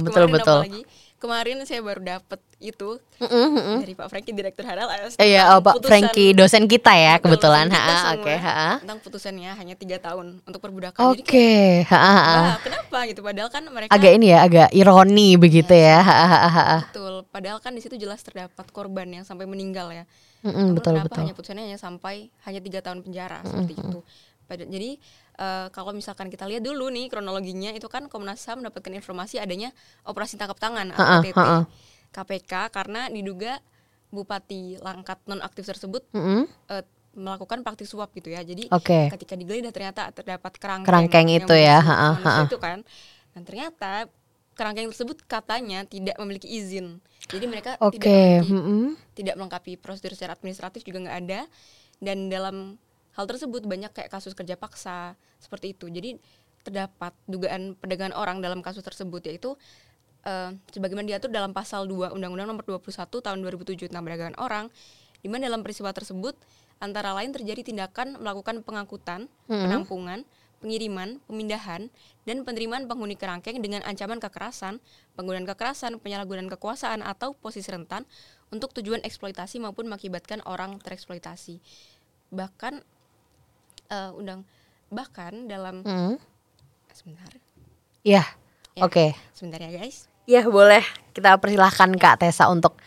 betul 0.00 0.32
betul. 0.32 0.64
Lagi 0.64 0.82
kemarin 1.22 1.62
saya 1.62 1.78
baru 1.78 2.02
dapat 2.02 2.42
itu 2.58 2.98
mm-hmm. 3.22 3.78
dari 3.78 3.94
Pak 3.94 4.10
Franky 4.10 4.34
direktur 4.34 4.66
halal 4.66 4.90
iya 5.22 5.54
oh, 5.54 5.62
Pak 5.62 5.78
Franky 5.86 6.34
dosen 6.34 6.66
kita 6.66 6.90
ya 6.90 7.22
kebetulan. 7.22 7.70
ha 7.70 8.18
oke 8.18 8.26
okay, 8.26 8.38
tentang 8.82 8.98
putusannya 8.98 9.54
hanya 9.54 9.78
tiga 9.78 10.02
tahun 10.02 10.42
untuk 10.42 10.58
perbudakan. 10.58 10.98
Oke 11.14 11.22
okay. 11.22 11.66
ha 11.86 12.58
kenapa? 12.58 13.06
Gitu 13.06 13.22
padahal 13.22 13.50
kan 13.54 13.62
mereka 13.70 13.94
agak 13.94 14.12
ini 14.18 14.34
ya 14.34 14.38
agak 14.42 14.68
ironi 14.74 15.38
begitu 15.38 15.70
ya, 15.70 16.02
ya. 16.02 16.78
betul. 16.90 17.22
Padahal 17.30 17.58
kan 17.62 17.70
di 17.70 17.82
situ 17.86 17.94
jelas 17.94 18.18
terdapat 18.26 18.66
korban 18.74 19.06
yang 19.06 19.22
sampai 19.22 19.46
meninggal 19.46 19.94
ya. 19.94 20.04
Mm-hmm, 20.42 20.66
betul 20.74 20.98
kenapa 20.98 21.06
betul. 21.06 21.20
Hanya 21.22 21.34
putusannya 21.38 21.64
hanya 21.70 21.78
sampai 21.78 22.34
hanya 22.50 22.58
tiga 22.58 22.82
tahun 22.82 23.06
penjara 23.06 23.46
mm-hmm. 23.46 23.50
seperti 23.54 23.74
itu. 23.78 24.00
Jadi 24.52 24.90
uh, 25.38 25.68
kalau 25.72 25.94
misalkan 25.96 26.28
kita 26.28 26.44
lihat 26.48 26.64
dulu 26.64 26.90
nih 26.92 27.08
kronologinya 27.08 27.72
itu 27.72 27.86
kan 27.88 28.08
Komnas 28.10 28.44
HAM 28.44 28.64
mendapatkan 28.64 28.92
informasi 28.92 29.38
adanya 29.40 29.70
operasi 30.04 30.36
tangkap 30.36 30.58
tangan 30.60 30.92
atau 30.92 31.22
OTT 31.22 31.38
KPK 32.12 32.52
karena 32.68 33.08
diduga 33.08 33.56
Bupati 34.12 34.76
Langkat 34.84 35.24
nonaktif 35.24 35.64
tersebut 35.64 36.04
mm 36.12 36.20
-hmm. 36.20 36.42
uh, 36.68 36.84
melakukan 37.16 37.60
praktik 37.64 37.88
suap 37.88 38.12
gitu 38.12 38.32
ya. 38.32 38.44
Jadi 38.44 38.68
okay. 38.68 39.08
ketika 39.12 39.36
digeledah 39.36 39.72
ternyata 39.72 40.12
terdapat 40.12 40.52
kerangkeng, 40.56 40.88
kerangkeng 40.88 41.28
itu 41.32 41.54
ya, 41.56 41.80
ha, 41.80 42.16
ha, 42.16 42.44
itu 42.44 42.56
kan. 42.56 42.84
Dan 43.32 43.42
ternyata 43.44 44.08
kerangkeng 44.52 44.92
tersebut 44.92 45.24
katanya 45.24 45.84
tidak 45.88 46.16
memiliki 46.20 46.48
izin. 46.48 47.00
Jadi 47.28 47.44
mereka 47.48 47.80
okay. 47.80 47.96
tidak 47.96 48.12
memiliki, 48.12 48.52
mm 48.52 48.62
-hmm. 48.64 48.84
tidak 49.16 49.34
melengkapi 49.40 49.72
prosedur 49.80 50.12
secara 50.12 50.36
administratif 50.36 50.84
juga 50.84 51.08
nggak 51.08 51.18
ada. 51.28 51.40
Dan 52.02 52.28
dalam 52.28 52.76
hal 53.12 53.24
tersebut 53.28 53.64
banyak 53.64 53.92
kayak 53.92 54.10
kasus 54.12 54.32
kerja 54.32 54.56
paksa 54.56 55.16
seperti 55.38 55.76
itu. 55.76 55.88
Jadi 55.88 56.16
terdapat 56.62 57.12
dugaan 57.26 57.74
perdagangan 57.74 58.14
orang 58.14 58.38
dalam 58.38 58.62
kasus 58.62 58.86
tersebut 58.86 59.26
yaitu 59.26 59.58
uh, 60.26 60.50
sebagaimana 60.70 61.06
diatur 61.06 61.30
dalam 61.34 61.50
pasal 61.50 61.90
2 61.90 62.14
Undang-Undang 62.14 62.48
Nomor 62.54 62.64
21 62.78 63.10
Tahun 63.10 63.38
2007 63.42 63.90
tentang 63.90 64.04
perdagangan 64.06 64.36
orang 64.38 64.70
di 65.22 65.28
mana 65.30 65.50
dalam 65.50 65.62
peristiwa 65.62 65.90
tersebut 65.94 66.34
antara 66.82 67.14
lain 67.14 67.30
terjadi 67.30 67.62
tindakan 67.62 68.18
melakukan 68.18 68.66
pengangkutan, 68.66 69.30
hmm. 69.46 69.54
penampungan, 69.54 70.26
pengiriman, 70.58 71.22
pemindahan, 71.30 71.90
dan 72.26 72.42
penerimaan 72.42 72.90
penghuni 72.90 73.14
kerangkeng 73.14 73.62
dengan 73.62 73.86
ancaman 73.86 74.18
kekerasan, 74.18 74.82
penggunaan 75.14 75.46
kekerasan, 75.46 76.02
penyalahgunaan 76.02 76.50
kekuasaan 76.50 77.06
atau 77.06 77.38
posisi 77.38 77.70
rentan 77.70 78.02
untuk 78.50 78.74
tujuan 78.74 79.02
eksploitasi 79.06 79.62
maupun 79.62 79.86
mengakibatkan 79.86 80.42
orang 80.42 80.78
tereksploitasi. 80.82 81.62
Bahkan 82.34 82.82
uh, 83.92 84.10
undang 84.16 84.48
bahkan 84.88 85.44
dalam 85.44 85.84
hmm. 85.84 86.16
sebentar. 86.96 87.28
Ya, 88.00 88.24
ya 88.72 88.88
oke. 88.88 88.92
Okay. 88.92 89.10
Sebentar 89.36 89.60
ya 89.60 89.70
guys. 89.76 90.08
Ya 90.24 90.40
boleh 90.48 90.82
kita 91.12 91.36
persilahkan 91.36 91.92
Kak 92.00 92.24
Tessa 92.24 92.48
untuk 92.48 92.80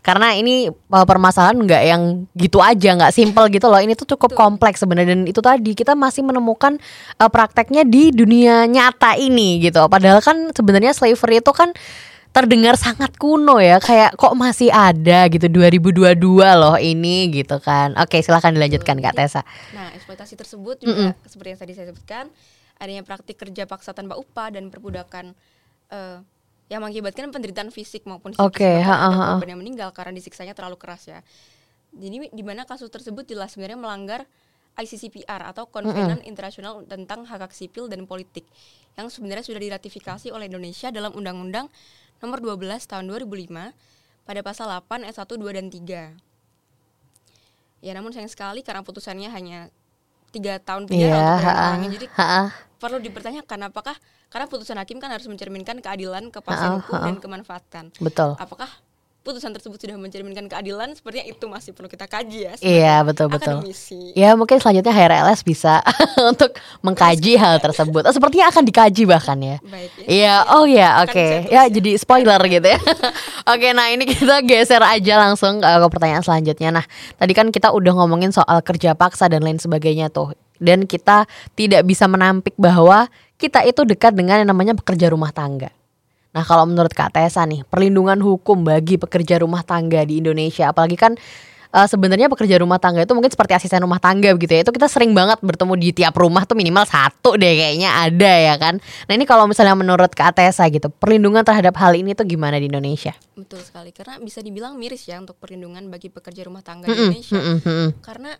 karena 0.00 0.32
ini 0.32 0.72
uh, 0.72 1.04
permasalahan 1.04 1.60
nggak 1.60 1.82
yang 1.84 2.24
gitu 2.32 2.56
aja 2.64 2.96
nggak 2.96 3.12
simple 3.12 3.52
gitu 3.52 3.68
loh 3.68 3.76
ini 3.76 3.92
tuh 3.92 4.08
cukup 4.16 4.32
kompleks 4.32 4.80
sebenarnya 4.80 5.12
dan 5.12 5.28
itu 5.28 5.44
tadi 5.44 5.76
kita 5.76 5.92
masih 5.92 6.24
menemukan 6.24 6.80
uh, 7.20 7.28
prakteknya 7.28 7.84
di 7.84 8.08
dunia 8.08 8.64
nyata 8.64 9.20
ini 9.20 9.60
gitu 9.60 9.84
padahal 9.92 10.24
kan 10.24 10.56
sebenarnya 10.56 10.96
slavery 10.96 11.44
itu 11.44 11.52
kan 11.52 11.76
terdengar 12.30 12.78
sangat 12.78 13.14
kuno 13.18 13.58
ya 13.58 13.82
kayak 13.82 14.14
kok 14.14 14.34
masih 14.38 14.70
ada 14.70 15.26
gitu 15.26 15.50
2022 15.50 16.14
loh 16.54 16.78
ini 16.78 17.26
gitu 17.34 17.58
kan 17.58 17.92
oke 17.98 18.22
silahkan 18.22 18.54
dilanjutkan 18.54 19.02
Kak 19.02 19.14
Tessa 19.18 19.42
nah 19.74 19.90
eksploitasi 19.98 20.38
tersebut 20.38 20.78
juga 20.82 20.94
mm 20.94 21.06
-mm. 21.10 21.26
seperti 21.26 21.48
yang 21.50 21.60
tadi 21.60 21.72
saya 21.74 21.86
sebutkan 21.90 22.30
adanya 22.80 23.04
praktik 23.04 23.36
kerja 23.36 23.68
paksa 23.68 23.92
tanpa 23.92 24.16
upah 24.16 24.54
dan 24.56 24.72
perbudakan 24.72 25.36
uh, 25.92 26.24
yang 26.72 26.80
mengakibatkan 26.80 27.28
penderitaan 27.34 27.68
fisik 27.74 28.06
maupun 28.06 28.32
psikis 28.32 28.46
okay, 28.46 28.80
korban 28.86 29.50
yang 29.50 29.60
meninggal 29.60 29.90
karena 29.90 30.14
disiksanya 30.14 30.54
terlalu 30.54 30.78
keras 30.78 31.10
ya. 31.10 31.20
Jadi 31.90 32.30
di 32.30 32.44
mana 32.46 32.62
kasus 32.62 32.86
tersebut 32.86 33.26
jelas 33.26 33.58
sebenarnya 33.58 33.74
melanggar 33.74 34.22
ICCPR 34.78 35.50
atau 35.50 35.66
Konvenan 35.66 36.22
mm 36.22 36.24
-hmm. 36.24 36.30
Internasional 36.30 36.86
tentang 36.86 37.26
Hak 37.26 37.42
Hak 37.42 37.52
Sipil 37.52 37.90
dan 37.90 38.06
Politik 38.06 38.46
yang 38.94 39.10
sebenarnya 39.10 39.42
sudah 39.42 39.58
diratifikasi 39.58 40.30
oleh 40.30 40.46
Indonesia 40.46 40.94
dalam 40.94 41.10
Undang-Undang 41.10 41.66
Nomor 42.20 42.44
12 42.44 42.84
Tahun 42.84 43.04
2005 43.04 43.48
pada 44.28 44.40
pasal 44.44 44.68
8 44.68 45.08
ayat 45.08 45.16
1, 45.16 45.24
2 45.26 45.56
dan 45.56 45.66
3. 45.72 47.80
Ya 47.80 47.96
namun 47.96 48.12
sayang 48.12 48.28
sekali 48.28 48.60
karena 48.60 48.84
putusannya 48.84 49.32
hanya 49.32 49.72
tiga 50.30 50.62
tahun 50.62 50.86
penjara 50.86 51.10
yeah, 51.10 51.34
untuk 51.34 51.50
orangnya 51.50 51.90
jadi 51.98 52.06
ha, 52.14 52.54
perlu 52.78 53.02
dipertanyakan 53.02 53.66
apakah 53.66 53.98
karena 54.30 54.46
putusan 54.46 54.78
hakim 54.78 55.02
kan 55.02 55.10
harus 55.10 55.26
mencerminkan 55.26 55.82
keadilan, 55.82 56.30
kepastian 56.30 56.78
hukum 56.78 57.02
dan 57.02 57.18
kemanfaatan. 57.18 57.84
Betul. 57.98 58.38
Apakah 58.38 58.70
putusan 59.20 59.52
tersebut 59.52 59.76
sudah 59.76 59.96
mencerminkan 60.00 60.48
keadilan? 60.48 60.96
Sepertinya 60.96 61.26
itu 61.28 61.44
masih 61.44 61.70
perlu 61.76 61.88
kita 61.92 62.08
kaji 62.08 62.38
ya. 62.48 62.52
Iya 62.60 62.94
betul 63.04 63.28
betul. 63.28 63.60
Ya 64.16 64.32
mungkin 64.34 64.56
selanjutnya 64.58 64.92
HRLS 64.92 65.44
bisa 65.44 65.84
untuk 66.30 66.56
mengkaji 66.80 67.36
hal 67.36 67.60
tersebut. 67.60 68.08
Oh, 68.08 68.14
sepertinya 68.14 68.48
akan 68.48 68.62
dikaji 68.64 69.02
bahkan 69.04 69.38
ya. 69.40 69.56
Baik 69.60 69.90
ya. 70.00 70.06
Iya. 70.08 70.34
Oh 70.56 70.64
ya 70.64 70.88
oke. 71.04 71.12
Okay. 71.12 71.32
Ya, 71.52 71.68
ya 71.68 71.72
jadi 71.72 71.90
spoiler 72.00 72.40
gitu 72.48 72.66
ya. 72.66 72.80
oke 72.80 73.60
okay, 73.60 73.70
nah 73.76 73.86
ini 73.92 74.08
kita 74.08 74.40
geser 74.44 74.80
aja 74.80 75.14
langsung 75.20 75.60
ke 75.60 75.68
pertanyaan 75.92 76.24
selanjutnya. 76.24 76.80
Nah 76.80 76.84
tadi 77.20 77.32
kan 77.36 77.52
kita 77.52 77.72
udah 77.72 77.92
ngomongin 78.00 78.32
soal 78.32 78.64
kerja 78.64 78.96
paksa 78.96 79.28
dan 79.28 79.44
lain 79.44 79.60
sebagainya 79.60 80.08
tuh. 80.08 80.32
Dan 80.60 80.84
kita 80.84 81.24
tidak 81.56 81.88
bisa 81.88 82.04
menampik 82.04 82.52
bahwa 82.60 83.08
kita 83.40 83.64
itu 83.64 83.88
dekat 83.88 84.12
dengan 84.12 84.44
yang 84.44 84.52
namanya 84.52 84.76
pekerja 84.76 85.08
rumah 85.08 85.32
tangga. 85.32 85.72
Nah 86.30 86.46
kalau 86.46 86.62
menurut 86.66 86.94
Kak 86.94 87.14
Tessa 87.14 87.42
nih, 87.42 87.66
perlindungan 87.66 88.18
hukum 88.22 88.62
bagi 88.62 88.96
pekerja 88.96 89.42
rumah 89.42 89.66
tangga 89.66 90.06
di 90.06 90.22
Indonesia, 90.22 90.70
apalagi 90.70 90.94
kan 90.94 91.18
uh, 91.74 91.86
sebenarnya 91.86 92.30
pekerja 92.30 92.62
rumah 92.62 92.78
tangga 92.78 93.02
itu 93.02 93.14
mungkin 93.14 93.30
seperti 93.30 93.52
asisten 93.58 93.82
rumah 93.82 93.98
tangga 93.98 94.30
begitu 94.34 94.54
ya. 94.54 94.62
Itu 94.62 94.70
kita 94.74 94.86
sering 94.86 95.10
banget 95.10 95.42
bertemu 95.42 95.74
di 95.78 95.90
tiap 95.90 96.14
rumah 96.18 96.46
tuh 96.46 96.54
minimal 96.58 96.86
satu 96.86 97.34
deh 97.34 97.54
kayaknya 97.58 97.90
ada 97.90 98.32
ya 98.32 98.54
kan. 98.58 98.78
Nah 99.10 99.12
ini 99.14 99.24
kalau 99.26 99.50
misalnya 99.50 99.74
menurut 99.74 100.14
Kak 100.14 100.38
Tessa 100.38 100.66
gitu, 100.70 100.90
perlindungan 100.90 101.42
terhadap 101.42 101.74
hal 101.78 101.94
ini 101.98 102.14
tuh 102.14 102.26
gimana 102.26 102.58
di 102.58 102.70
Indonesia? 102.70 103.14
Betul 103.34 103.62
sekali, 103.64 103.90
karena 103.90 104.22
bisa 104.22 104.38
dibilang 104.44 104.78
miris 104.78 105.06
ya 105.10 105.18
untuk 105.18 105.38
perlindungan 105.38 105.88
bagi 105.90 106.12
pekerja 106.12 106.46
rumah 106.46 106.62
tangga 106.62 106.86
mm 106.86 106.92
-mm, 106.92 106.98
di 106.98 107.02
Indonesia. 107.10 107.38
Mm 107.38 107.58
-mm, 107.58 107.88
Karena 108.04 108.30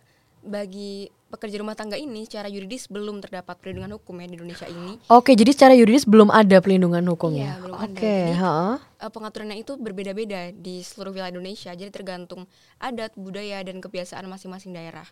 bagi 0.41 1.05
pekerja 1.31 1.63
rumah 1.63 1.77
tangga 1.79 1.95
ini 1.95 2.27
secara 2.27 2.51
yuridis 2.51 2.91
belum 2.91 3.23
terdapat 3.23 3.55
perlindungan 3.61 3.95
hukum 3.95 4.19
ya 4.19 4.27
di 4.27 4.35
Indonesia 4.35 4.67
ini. 4.67 4.99
Oke, 5.07 5.31
jadi 5.37 5.51
secara 5.55 5.73
yuridis 5.77 6.03
belum 6.03 6.27
ada 6.27 6.59
pelindungan 6.59 7.05
hukum 7.07 7.31
iya, 7.37 7.55
ya? 7.55 7.63
belum 7.63 7.77
Oke, 7.77 7.95
okay. 7.95 8.23
ada. 8.35 8.51
Jadi, 8.81 9.05
uh, 9.07 9.11
pengaturannya 9.13 9.57
itu 9.63 9.73
berbeda-beda 9.79 10.51
di 10.51 10.83
seluruh 10.83 11.15
wilayah 11.15 11.31
Indonesia. 11.31 11.71
Jadi 11.71 11.87
tergantung 11.93 12.49
adat, 12.81 13.15
budaya 13.15 13.63
dan 13.63 13.79
kebiasaan 13.79 14.27
masing-masing 14.27 14.75
daerah. 14.75 15.07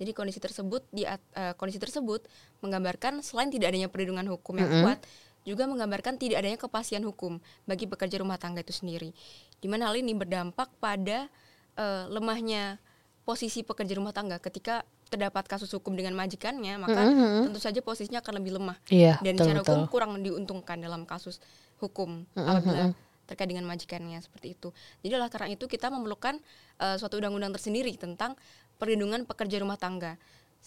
Jadi 0.00 0.16
kondisi 0.16 0.40
tersebut 0.40 0.88
di 0.88 1.04
uh, 1.04 1.18
kondisi 1.60 1.76
tersebut 1.76 2.24
menggambarkan 2.64 3.20
selain 3.20 3.52
tidak 3.52 3.76
adanya 3.76 3.92
perlindungan 3.92 4.32
hukum 4.32 4.56
yang 4.56 4.72
mm 4.72 4.76
-hmm. 4.80 4.84
kuat, 4.88 5.00
juga 5.44 5.68
menggambarkan 5.68 6.16
tidak 6.16 6.40
adanya 6.40 6.56
kepastian 6.56 7.04
hukum 7.04 7.36
bagi 7.68 7.84
pekerja 7.84 8.16
rumah 8.16 8.40
tangga 8.40 8.64
itu 8.64 8.72
sendiri. 8.72 9.12
Di 9.60 9.68
mana 9.68 9.92
hal 9.92 10.00
ini 10.00 10.16
berdampak 10.16 10.72
pada 10.80 11.28
uh, 11.76 12.08
lemahnya 12.08 12.80
posisi 13.30 13.62
pekerja 13.62 13.94
rumah 13.94 14.10
tangga 14.10 14.42
ketika 14.42 14.82
terdapat 15.06 15.46
kasus 15.46 15.70
hukum 15.70 15.94
dengan 15.94 16.18
majikannya 16.18 16.82
maka 16.82 16.98
mm 16.98 17.14
-hmm. 17.14 17.42
tentu 17.46 17.60
saja 17.62 17.78
posisinya 17.78 18.18
akan 18.18 18.42
lebih 18.42 18.58
lemah 18.58 18.74
yeah, 18.90 19.22
dan 19.22 19.38
betul, 19.38 19.46
secara 19.46 19.60
hukum 19.62 19.78
betul. 19.86 19.92
kurang 19.94 20.10
diuntungkan 20.18 20.82
dalam 20.82 21.06
kasus 21.06 21.38
hukum 21.78 22.26
mm 22.26 22.34
-hmm. 22.34 22.50
apabila 22.50 22.84
terkait 23.30 23.46
dengan 23.46 23.62
majikannya 23.62 24.18
seperti 24.18 24.58
itu. 24.58 24.74
Jadi 25.06 25.14
oleh 25.14 25.30
karena 25.30 25.54
itu 25.54 25.70
kita 25.70 25.86
memerlukan 25.86 26.42
uh, 26.82 26.98
suatu 26.98 27.22
undang-undang 27.22 27.54
tersendiri 27.54 27.94
tentang 27.94 28.34
perlindungan 28.74 29.22
pekerja 29.22 29.62
rumah 29.62 29.78
tangga. 29.78 30.18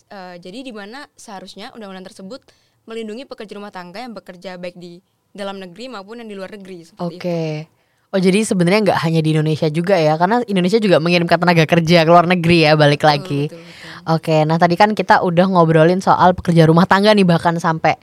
Uh, 0.07 0.39
jadi 0.39 0.63
di 0.63 0.71
mana 0.71 1.11
seharusnya 1.19 1.75
undang-undang 1.75 2.07
tersebut 2.07 2.39
melindungi 2.87 3.27
pekerja 3.27 3.59
rumah 3.59 3.75
tangga 3.75 3.99
yang 3.99 4.15
bekerja 4.15 4.55
baik 4.55 4.79
di 4.79 5.03
dalam 5.35 5.59
negeri 5.59 5.91
maupun 5.91 6.23
yang 6.23 6.29
di 6.31 6.39
luar 6.39 6.55
negeri 6.55 6.87
seperti 6.87 7.19
okay. 7.19 7.67
itu. 7.67 7.82
Oh 8.13 8.21
jadi 8.21 8.45
sebenarnya 8.45 8.93
nggak 8.93 8.99
hanya 9.09 9.25
di 9.25 9.33
Indonesia 9.33 9.65
juga 9.73 9.97
ya, 9.97 10.13
karena 10.21 10.45
Indonesia 10.45 10.77
juga 10.77 11.01
mengirimkan 11.01 11.41
tenaga 11.41 11.65
kerja 11.65 12.05
ke 12.05 12.09
luar 12.13 12.29
negeri 12.29 12.69
ya 12.69 12.77
balik 12.77 13.01
lagi. 13.01 13.49
Betul, 13.49 13.57
betul. 13.57 14.13
Oke, 14.13 14.37
nah 14.45 14.61
tadi 14.61 14.77
kan 14.77 14.93
kita 14.93 15.25
udah 15.25 15.49
ngobrolin 15.49 15.97
soal 15.97 16.37
pekerja 16.37 16.69
rumah 16.69 16.85
tangga 16.85 17.09
nih 17.09 17.25
bahkan 17.25 17.57
sampai. 17.57 17.97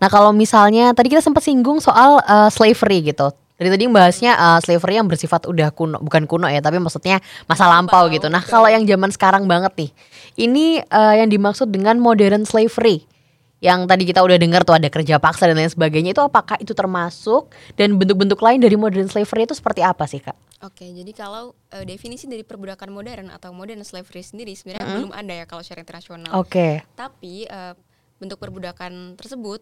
Nah 0.00 0.08
kalau 0.08 0.32
misalnya 0.32 0.96
tadi 0.96 1.12
kita 1.12 1.20
sempat 1.20 1.44
singgung 1.44 1.76
soal 1.76 2.24
uh, 2.24 2.48
slavery 2.48 3.12
gitu. 3.12 3.28
Jadi 3.60 3.68
tadi 3.68 3.84
bahasnya 3.92 4.32
uh, 4.40 4.58
slavery 4.64 4.96
yang 4.96 5.04
bersifat 5.04 5.44
udah 5.44 5.68
kuno, 5.76 6.00
bukan 6.00 6.24
kuno 6.24 6.48
ya, 6.48 6.64
tapi 6.64 6.80
maksudnya 6.80 7.20
masa 7.44 7.68
lampau 7.68 8.08
gitu. 8.08 8.32
Nah 8.32 8.40
kalau 8.40 8.64
yang 8.72 8.88
zaman 8.88 9.12
sekarang 9.12 9.44
banget 9.44 9.76
nih, 9.76 9.90
ini 10.40 10.80
uh, 10.88 11.20
yang 11.20 11.28
dimaksud 11.28 11.68
dengan 11.68 12.00
modern 12.00 12.48
slavery 12.48 13.09
yang 13.60 13.84
tadi 13.84 14.08
kita 14.08 14.24
udah 14.24 14.40
dengar 14.40 14.64
tuh 14.64 14.72
ada 14.72 14.88
kerja 14.88 15.20
paksa 15.20 15.44
dan 15.44 15.60
lain 15.60 15.68
sebagainya 15.68 16.16
itu 16.16 16.24
apakah 16.24 16.56
itu 16.56 16.72
termasuk 16.72 17.52
dan 17.76 17.92
bentuk-bentuk 18.00 18.40
lain 18.40 18.56
dari 18.56 18.72
modern 18.80 19.04
slavery 19.04 19.44
itu 19.44 19.52
seperti 19.52 19.84
apa 19.84 20.08
sih 20.08 20.24
kak? 20.24 20.32
Oke, 20.64 20.88
jadi 20.88 21.12
kalau 21.12 21.56
uh, 21.72 21.84
definisi 21.84 22.24
dari 22.28 22.44
perbudakan 22.44 22.88
modern 22.92 23.28
atau 23.32 23.52
modern 23.52 23.84
slavery 23.84 24.24
sendiri 24.24 24.52
sebenarnya 24.56 24.84
mm 24.84 24.88
-hmm. 24.88 25.00
belum 25.04 25.12
ada 25.12 25.32
ya 25.32 25.44
kalau 25.44 25.60
secara 25.64 25.80
internasional. 25.84 26.32
Oke. 26.40 26.52
Okay. 26.52 26.72
Tapi 26.96 27.48
uh, 27.48 27.72
bentuk 28.20 28.40
perbudakan 28.40 29.16
tersebut 29.16 29.60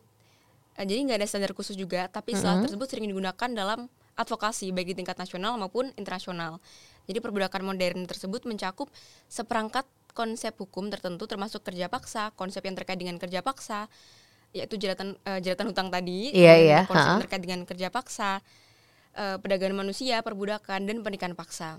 uh, 0.79 0.87
jadi 0.87 0.99
nggak 1.07 1.19
ada 1.23 1.27
standar 1.27 1.53
khusus 1.55 1.75
juga, 1.75 2.07
tapi 2.07 2.39
istilah 2.39 2.55
mm 2.55 2.59
-hmm. 2.59 2.67
tersebut 2.71 2.87
sering 2.87 3.07
digunakan 3.11 3.51
dalam 3.51 3.91
advokasi 4.19 4.75
baik 4.75 4.95
di 4.95 5.03
tingkat 5.03 5.19
nasional 5.19 5.55
maupun 5.55 5.95
internasional. 5.95 6.59
Jadi 7.07 7.19
perbudakan 7.23 7.63
modern 7.63 8.07
tersebut 8.07 8.43
mencakup 8.47 8.91
seperangkat 9.31 9.87
konsep 10.19 10.51
hukum 10.59 10.91
tertentu 10.91 11.31
termasuk 11.31 11.63
kerja 11.63 11.87
paksa, 11.87 12.35
konsep 12.35 12.59
yang 12.67 12.75
terkait 12.75 12.99
dengan 12.99 13.15
kerja 13.23 13.39
paksa, 13.39 13.87
yaitu 14.51 14.75
jeratan 14.75 15.15
uh, 15.23 15.39
jeratan 15.39 15.71
hutang 15.71 15.95
tadi, 15.95 16.35
iya, 16.35 16.59
iya. 16.59 16.81
konsep 16.91 17.07
yang 17.07 17.23
terkait 17.23 17.43
dengan 17.47 17.61
kerja 17.63 17.89
paksa, 17.95 18.43
uh, 19.15 19.39
perdagangan 19.39 19.87
manusia, 19.87 20.19
perbudakan 20.27 20.91
dan 20.91 21.07
pernikahan 21.07 21.39
paksa. 21.39 21.79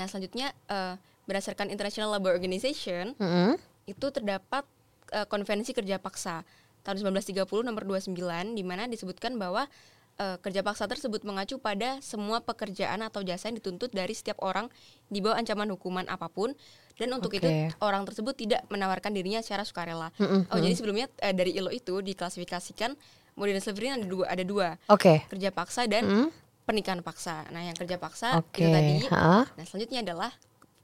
Nah 0.00 0.08
selanjutnya 0.08 0.56
uh, 0.72 0.96
berdasarkan 1.28 1.68
International 1.68 2.16
Labour 2.16 2.32
Organization 2.32 3.12
mm 3.20 3.28
-hmm. 3.28 3.52
itu 3.84 4.06
terdapat 4.08 4.64
uh, 5.12 5.28
konvensi 5.28 5.76
kerja 5.76 6.00
paksa 6.00 6.40
tahun 6.84 7.00
1930 7.16 7.64
nomor 7.64 7.84
29 7.84 8.12
di 8.56 8.62
mana 8.64 8.84
disebutkan 8.88 9.36
bahwa 9.40 9.68
uh, 10.20 10.36
kerja 10.40 10.60
paksa 10.60 10.84
tersebut 10.84 11.24
mengacu 11.24 11.56
pada 11.58 11.98
semua 12.04 12.44
pekerjaan 12.44 13.00
atau 13.02 13.24
jasa 13.24 13.50
yang 13.50 13.58
dituntut 13.58 13.90
dari 13.90 14.12
setiap 14.12 14.38
orang 14.44 14.68
di 15.08 15.24
bawah 15.24 15.40
ancaman 15.40 15.72
hukuman 15.72 16.06
apa 16.06 16.28
pun 16.28 16.52
dan 16.94 17.08
untuk 17.10 17.34
okay. 17.34 17.42
itu 17.42 17.48
orang 17.82 18.06
tersebut 18.06 18.34
tidak 18.38 18.62
menawarkan 18.70 19.10
dirinya 19.10 19.42
secara 19.42 19.66
sukarela. 19.66 20.14
Mm 20.14 20.26
-hmm. 20.26 20.40
Oh 20.54 20.58
jadi 20.62 20.74
sebelumnya 20.78 21.06
uh, 21.10 21.34
dari 21.34 21.54
ILO 21.58 21.74
itu 21.74 21.98
diklasifikasikan 21.98 22.94
modern 23.34 23.58
slavery 23.58 23.90
ada 23.90 24.06
dua, 24.06 24.24
ada 24.30 24.44
dua. 24.46 24.68
Oke. 24.86 25.02
Okay. 25.02 25.30
Kerja 25.30 25.50
paksa 25.50 25.86
dan 25.90 26.06
mm. 26.06 26.28
pernikahan 26.64 27.02
paksa. 27.02 27.46
Nah, 27.50 27.62
yang 27.66 27.76
kerja 27.76 27.98
paksa 27.98 28.38
okay. 28.40 28.62
itu 28.62 28.68
tadi. 28.70 28.94
Ha? 29.10 29.42
Nah, 29.46 29.64
selanjutnya 29.66 30.00
adalah 30.06 30.30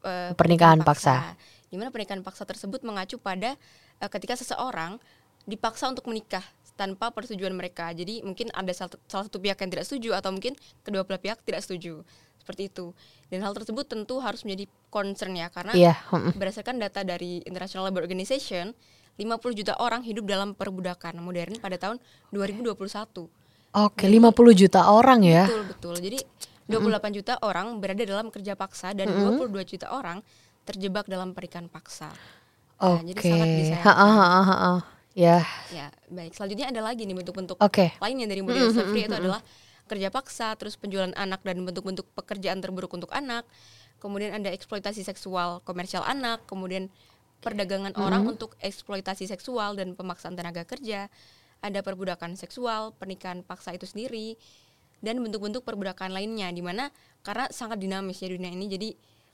uh, 0.02 0.30
pernikahan, 0.34 0.82
paksa. 0.82 1.34
paksa. 1.34 1.68
Di 1.70 1.78
mana 1.78 1.94
pernikahan 1.94 2.22
paksa 2.26 2.42
tersebut 2.42 2.82
mengacu 2.82 3.16
pada 3.22 3.54
uh, 4.02 4.10
ketika 4.10 4.34
seseorang 4.34 4.98
dipaksa 5.46 5.88
untuk 5.88 6.10
menikah 6.10 6.42
tanpa 6.74 7.12
persetujuan 7.12 7.52
mereka. 7.52 7.92
Jadi 7.92 8.24
mungkin 8.24 8.48
ada 8.56 8.72
salah 8.72 9.24
satu 9.28 9.36
pihak 9.36 9.60
yang 9.60 9.70
tidak 9.70 9.84
setuju 9.84 10.16
atau 10.16 10.32
mungkin 10.32 10.56
kedua 10.80 11.04
belah 11.04 11.20
pihak 11.20 11.44
tidak 11.44 11.60
setuju. 11.64 12.00
Seperti 12.40 12.72
itu. 12.72 12.96
Dan 13.28 13.44
hal 13.44 13.52
tersebut 13.52 13.84
tentu 13.86 14.18
harus 14.18 14.42
menjadi 14.42 14.66
concern 14.88 15.36
ya 15.36 15.52
karena 15.52 15.72
yeah. 15.76 15.96
berdasarkan 16.34 16.80
data 16.80 17.04
dari 17.04 17.44
International 17.46 17.92
Labour 17.92 18.02
Organization, 18.02 18.72
50 19.20 19.58
juta 19.60 19.76
orang 19.78 20.00
hidup 20.00 20.24
dalam 20.24 20.56
perbudakan 20.56 21.20
modern 21.20 21.60
pada 21.60 21.76
tahun 21.76 22.00
2021. 22.32 22.74
Oke, 22.74 23.28
okay, 23.70 24.08
50 24.10 24.60
juta 24.66 24.80
orang 24.90 25.20
ya. 25.22 25.46
Betul, 25.46 25.62
betul. 25.70 25.94
Jadi 26.02 26.18
28 26.66 26.80
mm. 26.80 27.06
juta 27.22 27.34
orang 27.44 27.66
berada 27.78 28.02
dalam 28.02 28.26
kerja 28.32 28.58
paksa 28.58 28.96
dan 28.96 29.12
mm 29.12 29.38
-hmm. 29.38 29.46
22 29.46 29.72
juta 29.76 29.86
orang 29.94 30.18
terjebak 30.66 31.06
dalam 31.06 31.36
pernikahan 31.36 31.70
paksa. 31.70 32.10
Nah, 32.10 32.98
Oke. 32.98 33.12
Okay. 33.12 33.12
jadi 33.12 33.20
sangat 33.20 33.48
disayangkan. 33.54 33.94
Ya. 35.18 35.42
Ya, 35.74 35.86
baik. 36.06 36.32
Selanjutnya 36.38 36.70
ada 36.70 36.80
lagi 36.86 37.02
nih 37.02 37.16
bentuk-bentuk 37.18 37.58
okay. 37.58 37.92
lainnya 37.98 38.30
dari 38.30 38.40
modern 38.46 38.70
slavery 38.70 39.10
itu 39.10 39.16
adalah 39.18 39.42
kerja 39.90 40.14
paksa, 40.14 40.54
terus 40.54 40.78
penjualan 40.78 41.10
anak 41.18 41.42
dan 41.42 41.66
bentuk-bentuk 41.66 42.06
pekerjaan 42.14 42.62
terburuk 42.62 42.94
untuk 42.94 43.10
anak. 43.10 43.42
Kemudian 43.98 44.30
ada 44.30 44.54
eksploitasi 44.54 45.02
seksual 45.02 45.58
komersial 45.66 46.06
anak, 46.06 46.46
kemudian 46.46 46.86
perdagangan 47.42 47.90
mm 47.90 47.98
-hmm. 47.98 48.06
orang 48.06 48.22
untuk 48.30 48.54
eksploitasi 48.62 49.26
seksual 49.26 49.74
dan 49.74 49.98
pemaksaan 49.98 50.38
tenaga 50.38 50.62
kerja. 50.62 51.10
Ada 51.60 51.82
perbudakan 51.84 52.38
seksual, 52.38 52.94
pernikahan 52.96 53.42
paksa 53.44 53.74
itu 53.74 53.84
sendiri 53.84 54.38
dan 55.04 55.20
bentuk-bentuk 55.20 55.64
perbudakan 55.64 56.12
lainnya 56.12 56.48
di 56.52 56.60
mana 56.64 56.88
karena 57.24 57.48
sangat 57.52 57.80
dinamis 57.80 58.20
ya 58.20 58.28
dunia 58.32 58.52
ini 58.52 58.68
jadi 58.68 58.88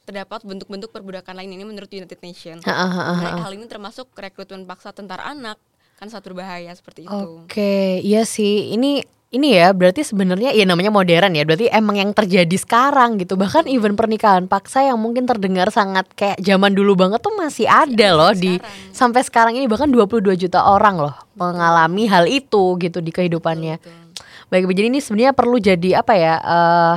terdapat 0.07 0.47
bentuk-bentuk 0.47 0.95
perbudakan 0.95 1.35
lain 1.35 1.59
ini 1.59 1.67
menurut 1.67 1.91
United 1.91 2.23
Nations. 2.23 2.63
Nah, 2.63 3.43
hal 3.43 3.53
ini 3.59 3.67
termasuk 3.67 4.07
rekrutmen 4.15 4.63
paksa 4.63 4.95
tentara 4.95 5.27
anak 5.27 5.59
kan 5.99 6.07
satu 6.07 6.31
berbahaya 6.31 6.71
seperti 6.77 7.11
itu. 7.11 7.11
Oke, 7.11 7.51
okay, 7.51 7.89
iya 8.07 8.23
sih. 8.23 8.71
Ini 8.71 9.03
ini 9.37 9.61
ya 9.61 9.71
berarti 9.77 10.03
sebenarnya 10.03 10.57
ya 10.57 10.65
namanya 10.65 10.89
modern 10.89 11.37
ya. 11.37 11.45
Berarti 11.45 11.69
emang 11.69 12.01
yang 12.01 12.11
terjadi 12.17 12.57
sekarang 12.57 13.21
gitu. 13.21 13.37
Bahkan 13.37 13.69
even 13.69 13.95
pernikahan 13.95 14.49
paksa 14.49 14.89
yang 14.89 14.97
mungkin 14.97 15.29
terdengar 15.29 15.69
sangat 15.69 16.09
kayak 16.17 16.41
zaman 16.41 16.73
dulu 16.73 16.97
banget 16.97 17.21
tuh 17.21 17.37
masih 17.37 17.69
ada 17.69 18.09
loh 18.17 18.33
sekarang. 18.33 18.61
di 18.61 18.97
sampai 18.97 19.21
sekarang 19.23 19.55
ini 19.55 19.69
bahkan 19.69 19.93
22 19.93 20.35
juta 20.35 20.65
orang 20.65 20.97
loh 20.97 21.15
mengalami 21.37 22.09
hal 22.09 22.25
itu 22.25 22.81
gitu 22.81 22.99
di 23.05 23.13
kehidupannya. 23.13 23.77
Betul, 23.79 23.93
betul. 23.93 24.25
Baik, 24.47 24.71
jadi 24.73 24.87
ini 24.89 24.99
sebenarnya 25.03 25.33
perlu 25.35 25.59
jadi 25.59 25.91
apa 26.01 26.15
ya? 26.15 26.35
Uh, 26.39 26.97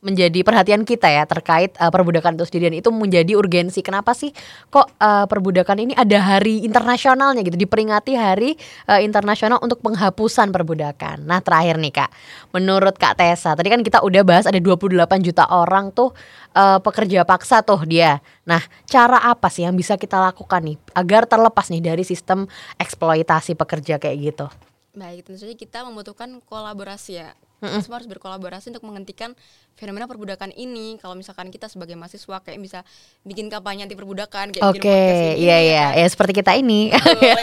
menjadi 0.00 0.40
perhatian 0.40 0.88
kita 0.88 1.12
ya 1.12 1.28
terkait 1.28 1.76
uh, 1.76 1.92
perbudakan 1.92 2.40
itu 2.40 2.44
sendiri 2.48 2.72
dan 2.72 2.76
itu 2.80 2.90
menjadi 2.92 3.32
urgensi. 3.36 3.84
Kenapa 3.84 4.16
sih 4.16 4.32
kok 4.72 4.88
uh, 4.96 5.28
perbudakan 5.28 5.84
ini 5.84 5.92
ada 5.92 6.18
hari 6.20 6.64
internasionalnya 6.64 7.44
gitu 7.44 7.60
diperingati 7.60 8.16
hari 8.16 8.56
uh, 8.88 9.00
internasional 9.00 9.60
untuk 9.60 9.84
penghapusan 9.84 10.50
perbudakan. 10.50 11.28
Nah, 11.28 11.44
terakhir 11.44 11.76
nih 11.76 11.92
Kak. 11.92 12.10
Menurut 12.56 12.96
Kak 12.96 13.20
Tessa, 13.20 13.52
tadi 13.52 13.68
kan 13.68 13.84
kita 13.84 14.00
udah 14.00 14.22
bahas 14.24 14.48
ada 14.48 14.56
28 14.56 14.96
juta 15.20 15.44
orang 15.52 15.92
tuh 15.92 16.16
uh, 16.56 16.80
pekerja 16.80 17.28
paksa 17.28 17.60
tuh 17.60 17.84
dia. 17.84 18.24
Nah, 18.48 18.64
cara 18.88 19.20
apa 19.20 19.52
sih 19.52 19.68
yang 19.68 19.76
bisa 19.76 20.00
kita 20.00 20.16
lakukan 20.16 20.64
nih 20.64 20.76
agar 20.96 21.28
terlepas 21.28 21.68
nih 21.68 21.84
dari 21.84 22.02
sistem 22.08 22.48
eksploitasi 22.80 23.52
pekerja 23.52 24.00
kayak 24.00 24.16
gitu? 24.16 24.46
Baik, 24.90 25.28
tentu 25.28 25.38
saja 25.38 25.54
kita 25.54 25.78
membutuhkan 25.86 26.42
kolaborasi 26.48 27.22
ya 27.22 27.30
mm-hmm. 27.60 27.80
semua 27.84 28.00
harus 28.00 28.08
berkolaborasi 28.10 28.72
untuk 28.72 28.84
menghentikan 28.88 29.36
fenomena 29.76 30.08
perbudakan 30.08 30.50
ini 30.56 30.96
kalau 30.98 31.14
misalkan 31.14 31.52
kita 31.52 31.68
sebagai 31.68 31.94
mahasiswa 31.94 32.40
kayak 32.42 32.58
bisa 32.60 32.80
bikin 33.22 33.52
kampanye 33.52 33.86
anti 33.86 33.96
perbudakan 33.96 34.52
kayak 34.52 34.64
Oke, 34.64 34.82
okay. 34.82 35.36
iya 35.36 35.58
iya, 35.60 35.84
kan? 35.92 36.00
ya 36.00 36.06
seperti 36.08 36.32
kita 36.40 36.52
ini. 36.56 36.90
ya. 37.22 37.36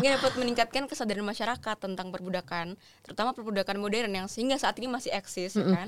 Mungkin 0.00 0.12
dapat 0.18 0.34
meningkatkan 0.40 0.82
kesadaran 0.88 1.24
masyarakat 1.24 1.76
tentang 1.78 2.08
perbudakan, 2.10 2.74
terutama 3.04 3.36
perbudakan 3.36 3.76
modern 3.78 4.10
yang 4.10 4.26
sehingga 4.26 4.56
saat 4.58 4.76
ini 4.80 4.88
masih 4.90 5.12
eksis 5.12 5.54
mm-hmm. 5.54 5.74
kan. 5.74 5.86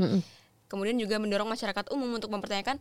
Kemudian 0.70 0.94
juga 1.02 1.18
mendorong 1.18 1.50
masyarakat 1.50 1.90
umum 1.90 2.14
untuk 2.14 2.30
mempertanyakan 2.30 2.78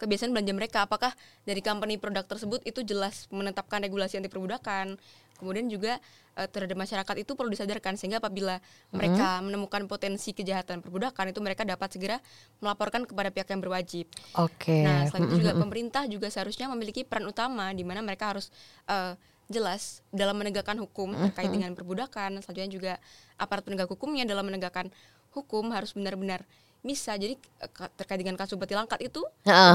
kebiasaan 0.00 0.32
belanja 0.32 0.52
mereka 0.56 0.78
apakah 0.88 1.12
dari 1.44 1.60
company 1.60 2.00
produk 2.00 2.24
tersebut 2.24 2.64
itu 2.64 2.80
jelas 2.80 3.28
menetapkan 3.28 3.84
regulasi 3.84 4.16
anti 4.16 4.32
perbudakan 4.32 4.96
kemudian 5.40 5.66
juga 5.72 5.96
uh, 6.36 6.44
terhadap 6.44 6.76
masyarakat 6.76 7.14
itu 7.24 7.32
perlu 7.32 7.48
disadarkan 7.48 7.96
sehingga 7.96 8.20
apabila 8.20 8.60
hmm. 8.60 8.92
mereka 8.92 9.40
menemukan 9.40 9.82
potensi 9.88 10.36
kejahatan 10.36 10.84
perbudakan 10.84 11.32
itu 11.32 11.40
mereka 11.40 11.64
dapat 11.64 11.88
segera 11.88 12.16
melaporkan 12.60 13.08
kepada 13.08 13.32
pihak 13.32 13.48
yang 13.48 13.64
berwajib. 13.64 14.06
Oke. 14.36 14.84
Okay. 14.84 14.84
Nah, 14.84 15.08
selain 15.08 15.32
itu 15.32 15.36
juga 15.40 15.56
pemerintah 15.56 16.04
juga 16.04 16.28
seharusnya 16.28 16.68
memiliki 16.68 17.02
peran 17.08 17.24
utama 17.24 17.72
di 17.72 17.82
mana 17.82 18.04
mereka 18.04 18.36
harus 18.36 18.52
uh, 18.86 19.16
jelas 19.50 20.06
dalam 20.14 20.38
menegakkan 20.38 20.78
hukum 20.78 21.10
terkait 21.16 21.50
dengan 21.50 21.74
perbudakan. 21.74 22.38
Selanjutnya 22.38 22.70
juga 22.70 22.92
aparat 23.34 23.66
penegak 23.66 23.90
hukumnya 23.90 24.22
dalam 24.22 24.46
menegakkan 24.46 24.92
hukum 25.34 25.74
harus 25.74 25.90
benar-benar 25.94 26.46
bisa 26.80 27.12
jadi 27.12 27.36
eh, 27.36 27.70
terkait 27.92 28.24
dengan 28.24 28.40
kasus 28.40 28.56
bati 28.56 28.72
langkat 28.72 29.04
itu 29.04 29.20
iya 29.44 29.68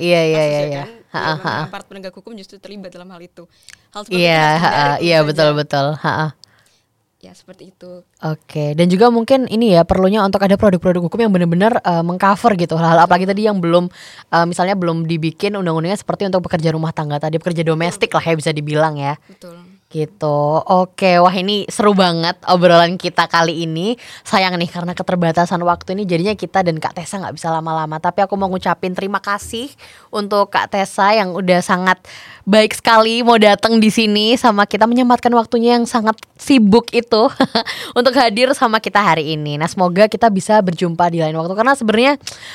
iya 0.00 0.20
iya 0.24 0.42
ya 0.48 0.62
iya 0.64 0.84
aparat 1.68 1.84
penegak 1.84 2.16
hukum 2.16 2.32
justru 2.32 2.56
terlibat 2.56 2.88
dalam 2.88 3.12
hal 3.12 3.20
itu. 3.20 3.44
Hal 3.92 4.08
seperti 4.08 4.24
iya 4.24 4.96
iya 4.96 5.18
betul 5.20 5.52
betul. 5.52 5.92
Ya 7.22 7.36
seperti 7.36 7.70
itu. 7.70 8.02
Oke 8.24 8.72
dan 8.72 8.88
juga 8.88 9.12
mungkin 9.12 9.44
ini 9.46 9.76
ya 9.76 9.84
perlunya 9.84 10.24
untuk 10.24 10.40
ada 10.40 10.56
produk-produk 10.56 11.04
hukum 11.04 11.20
yang 11.20 11.30
benar-benar 11.30 11.78
uh, 11.84 12.00
mengcover 12.00 12.56
gitu 12.56 12.74
hal-hal 12.80 13.04
apalagi 13.04 13.28
tadi 13.28 13.46
yang 13.46 13.60
belum 13.60 13.92
uh, 14.32 14.46
misalnya 14.48 14.74
belum 14.74 15.04
dibikin 15.04 15.54
undang-undangnya 15.54 16.00
seperti 16.00 16.26
untuk 16.32 16.48
pekerja 16.48 16.72
rumah 16.72 16.90
tangga 16.96 17.20
tadi 17.20 17.36
pekerja 17.36 17.62
domestik 17.62 18.10
lah 18.10 18.24
ya 18.24 18.34
bisa 18.34 18.50
dibilang 18.50 18.96
ya. 18.96 19.20
Betul 19.28 19.71
Gitu. 19.92 20.40
Oke, 20.64 21.20
wah 21.20 21.36
ini 21.36 21.68
seru 21.68 21.92
banget 21.92 22.40
obrolan 22.48 22.96
kita 22.96 23.28
kali 23.28 23.68
ini. 23.68 23.92
Sayang 24.24 24.56
nih 24.56 24.72
karena 24.72 24.96
keterbatasan 24.96 25.60
waktu 25.60 25.92
ini 25.92 26.08
jadinya 26.08 26.32
kita 26.32 26.64
dan 26.64 26.80
Kak 26.80 26.96
Tessa 26.96 27.20
nggak 27.20 27.36
bisa 27.36 27.52
lama-lama. 27.52 28.00
Tapi 28.00 28.24
aku 28.24 28.32
mau 28.40 28.48
ngucapin 28.48 28.96
terima 28.96 29.20
kasih 29.20 29.68
untuk 30.08 30.48
Kak 30.48 30.72
Tessa 30.72 31.12
yang 31.12 31.36
udah 31.36 31.60
sangat 31.60 32.00
baik 32.42 32.74
sekali 32.74 33.22
mau 33.22 33.38
datang 33.38 33.78
di 33.78 33.86
sini 33.86 34.34
sama 34.34 34.66
kita 34.66 34.88
menyempatkan 34.88 35.30
waktunya 35.30 35.78
yang 35.78 35.86
sangat 35.86 36.18
sibuk 36.34 36.90
itu 36.90 37.30
untuk 37.98 38.16
hadir 38.18 38.50
sama 38.56 38.82
kita 38.82 38.98
hari 38.98 39.36
ini. 39.38 39.60
Nah, 39.60 39.70
semoga 39.70 40.10
kita 40.10 40.26
bisa 40.32 40.58
berjumpa 40.58 41.06
di 41.12 41.22
lain 41.22 41.38
waktu 41.38 41.54
karena 41.54 41.74
sebenarnya 41.78 42.12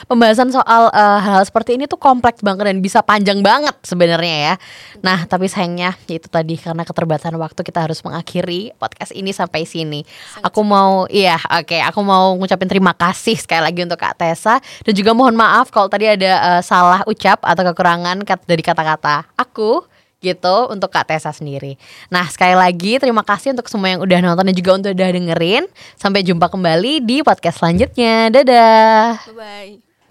pembahasan 0.09 0.51
soal 0.51 0.91
uh, 0.91 1.19
hal-hal 1.23 1.45
seperti 1.47 1.79
ini 1.79 1.87
tuh 1.87 1.95
kompleks 1.95 2.43
banget 2.43 2.73
dan 2.73 2.81
bisa 2.83 2.99
panjang 3.05 3.39
banget 3.39 3.77
sebenarnya 3.85 4.35
ya. 4.35 4.53
Nah, 5.05 5.23
tapi 5.29 5.47
sayangnya 5.47 5.95
itu 6.11 6.27
tadi 6.27 6.59
karena 6.59 6.83
keterbatasan 6.83 7.26
keterbatasan 7.27 7.35
waktu 7.35 7.61
kita 7.63 7.79
harus 7.83 7.99
mengakhiri 8.03 8.71
podcast 8.79 9.11
ini 9.11 9.31
sampai 9.35 9.67
sini. 9.67 10.01
Sangat 10.07 10.47
aku 10.47 10.61
mau 10.63 11.05
iya, 11.11 11.35
oke, 11.35 11.67
okay, 11.67 11.81
aku 11.83 11.99
mau 12.03 12.35
ngucapin 12.39 12.69
terima 12.71 12.95
kasih 12.95 13.35
sekali 13.35 13.67
lagi 13.67 13.83
untuk 13.83 13.99
Kak 13.99 14.15
Tessa 14.19 14.63
dan 14.83 14.93
juga 14.95 15.11
mohon 15.11 15.35
maaf 15.35 15.69
kalau 15.69 15.91
tadi 15.91 16.07
ada 16.07 16.57
uh, 16.57 16.61
salah 16.63 17.03
ucap 17.05 17.43
atau 17.43 17.63
kekurangan 17.67 18.23
dari 18.47 18.63
kata-kata 18.63 19.27
aku 19.35 19.83
gitu 20.17 20.73
untuk 20.73 20.89
Kak 20.89 21.11
Tessa 21.11 21.29
sendiri. 21.29 21.77
Nah 22.09 22.25
sekali 22.31 22.57
lagi 22.57 22.97
terima 22.97 23.21
kasih 23.21 23.53
untuk 23.53 23.69
semua 23.69 23.93
yang 23.93 24.01
udah 24.01 24.17
nonton 24.23 24.49
dan 24.49 24.55
juga 24.55 24.71
untuk 24.73 24.91
udah 24.95 25.09
dengerin. 25.13 25.63
Sampai 25.99 26.25
jumpa 26.25 26.49
kembali 26.49 27.05
di 27.05 27.21
podcast 27.21 27.61
selanjutnya. 27.61 28.33
Dadah. 28.33 29.29
Bye 29.29 29.35
bye. 29.37 29.86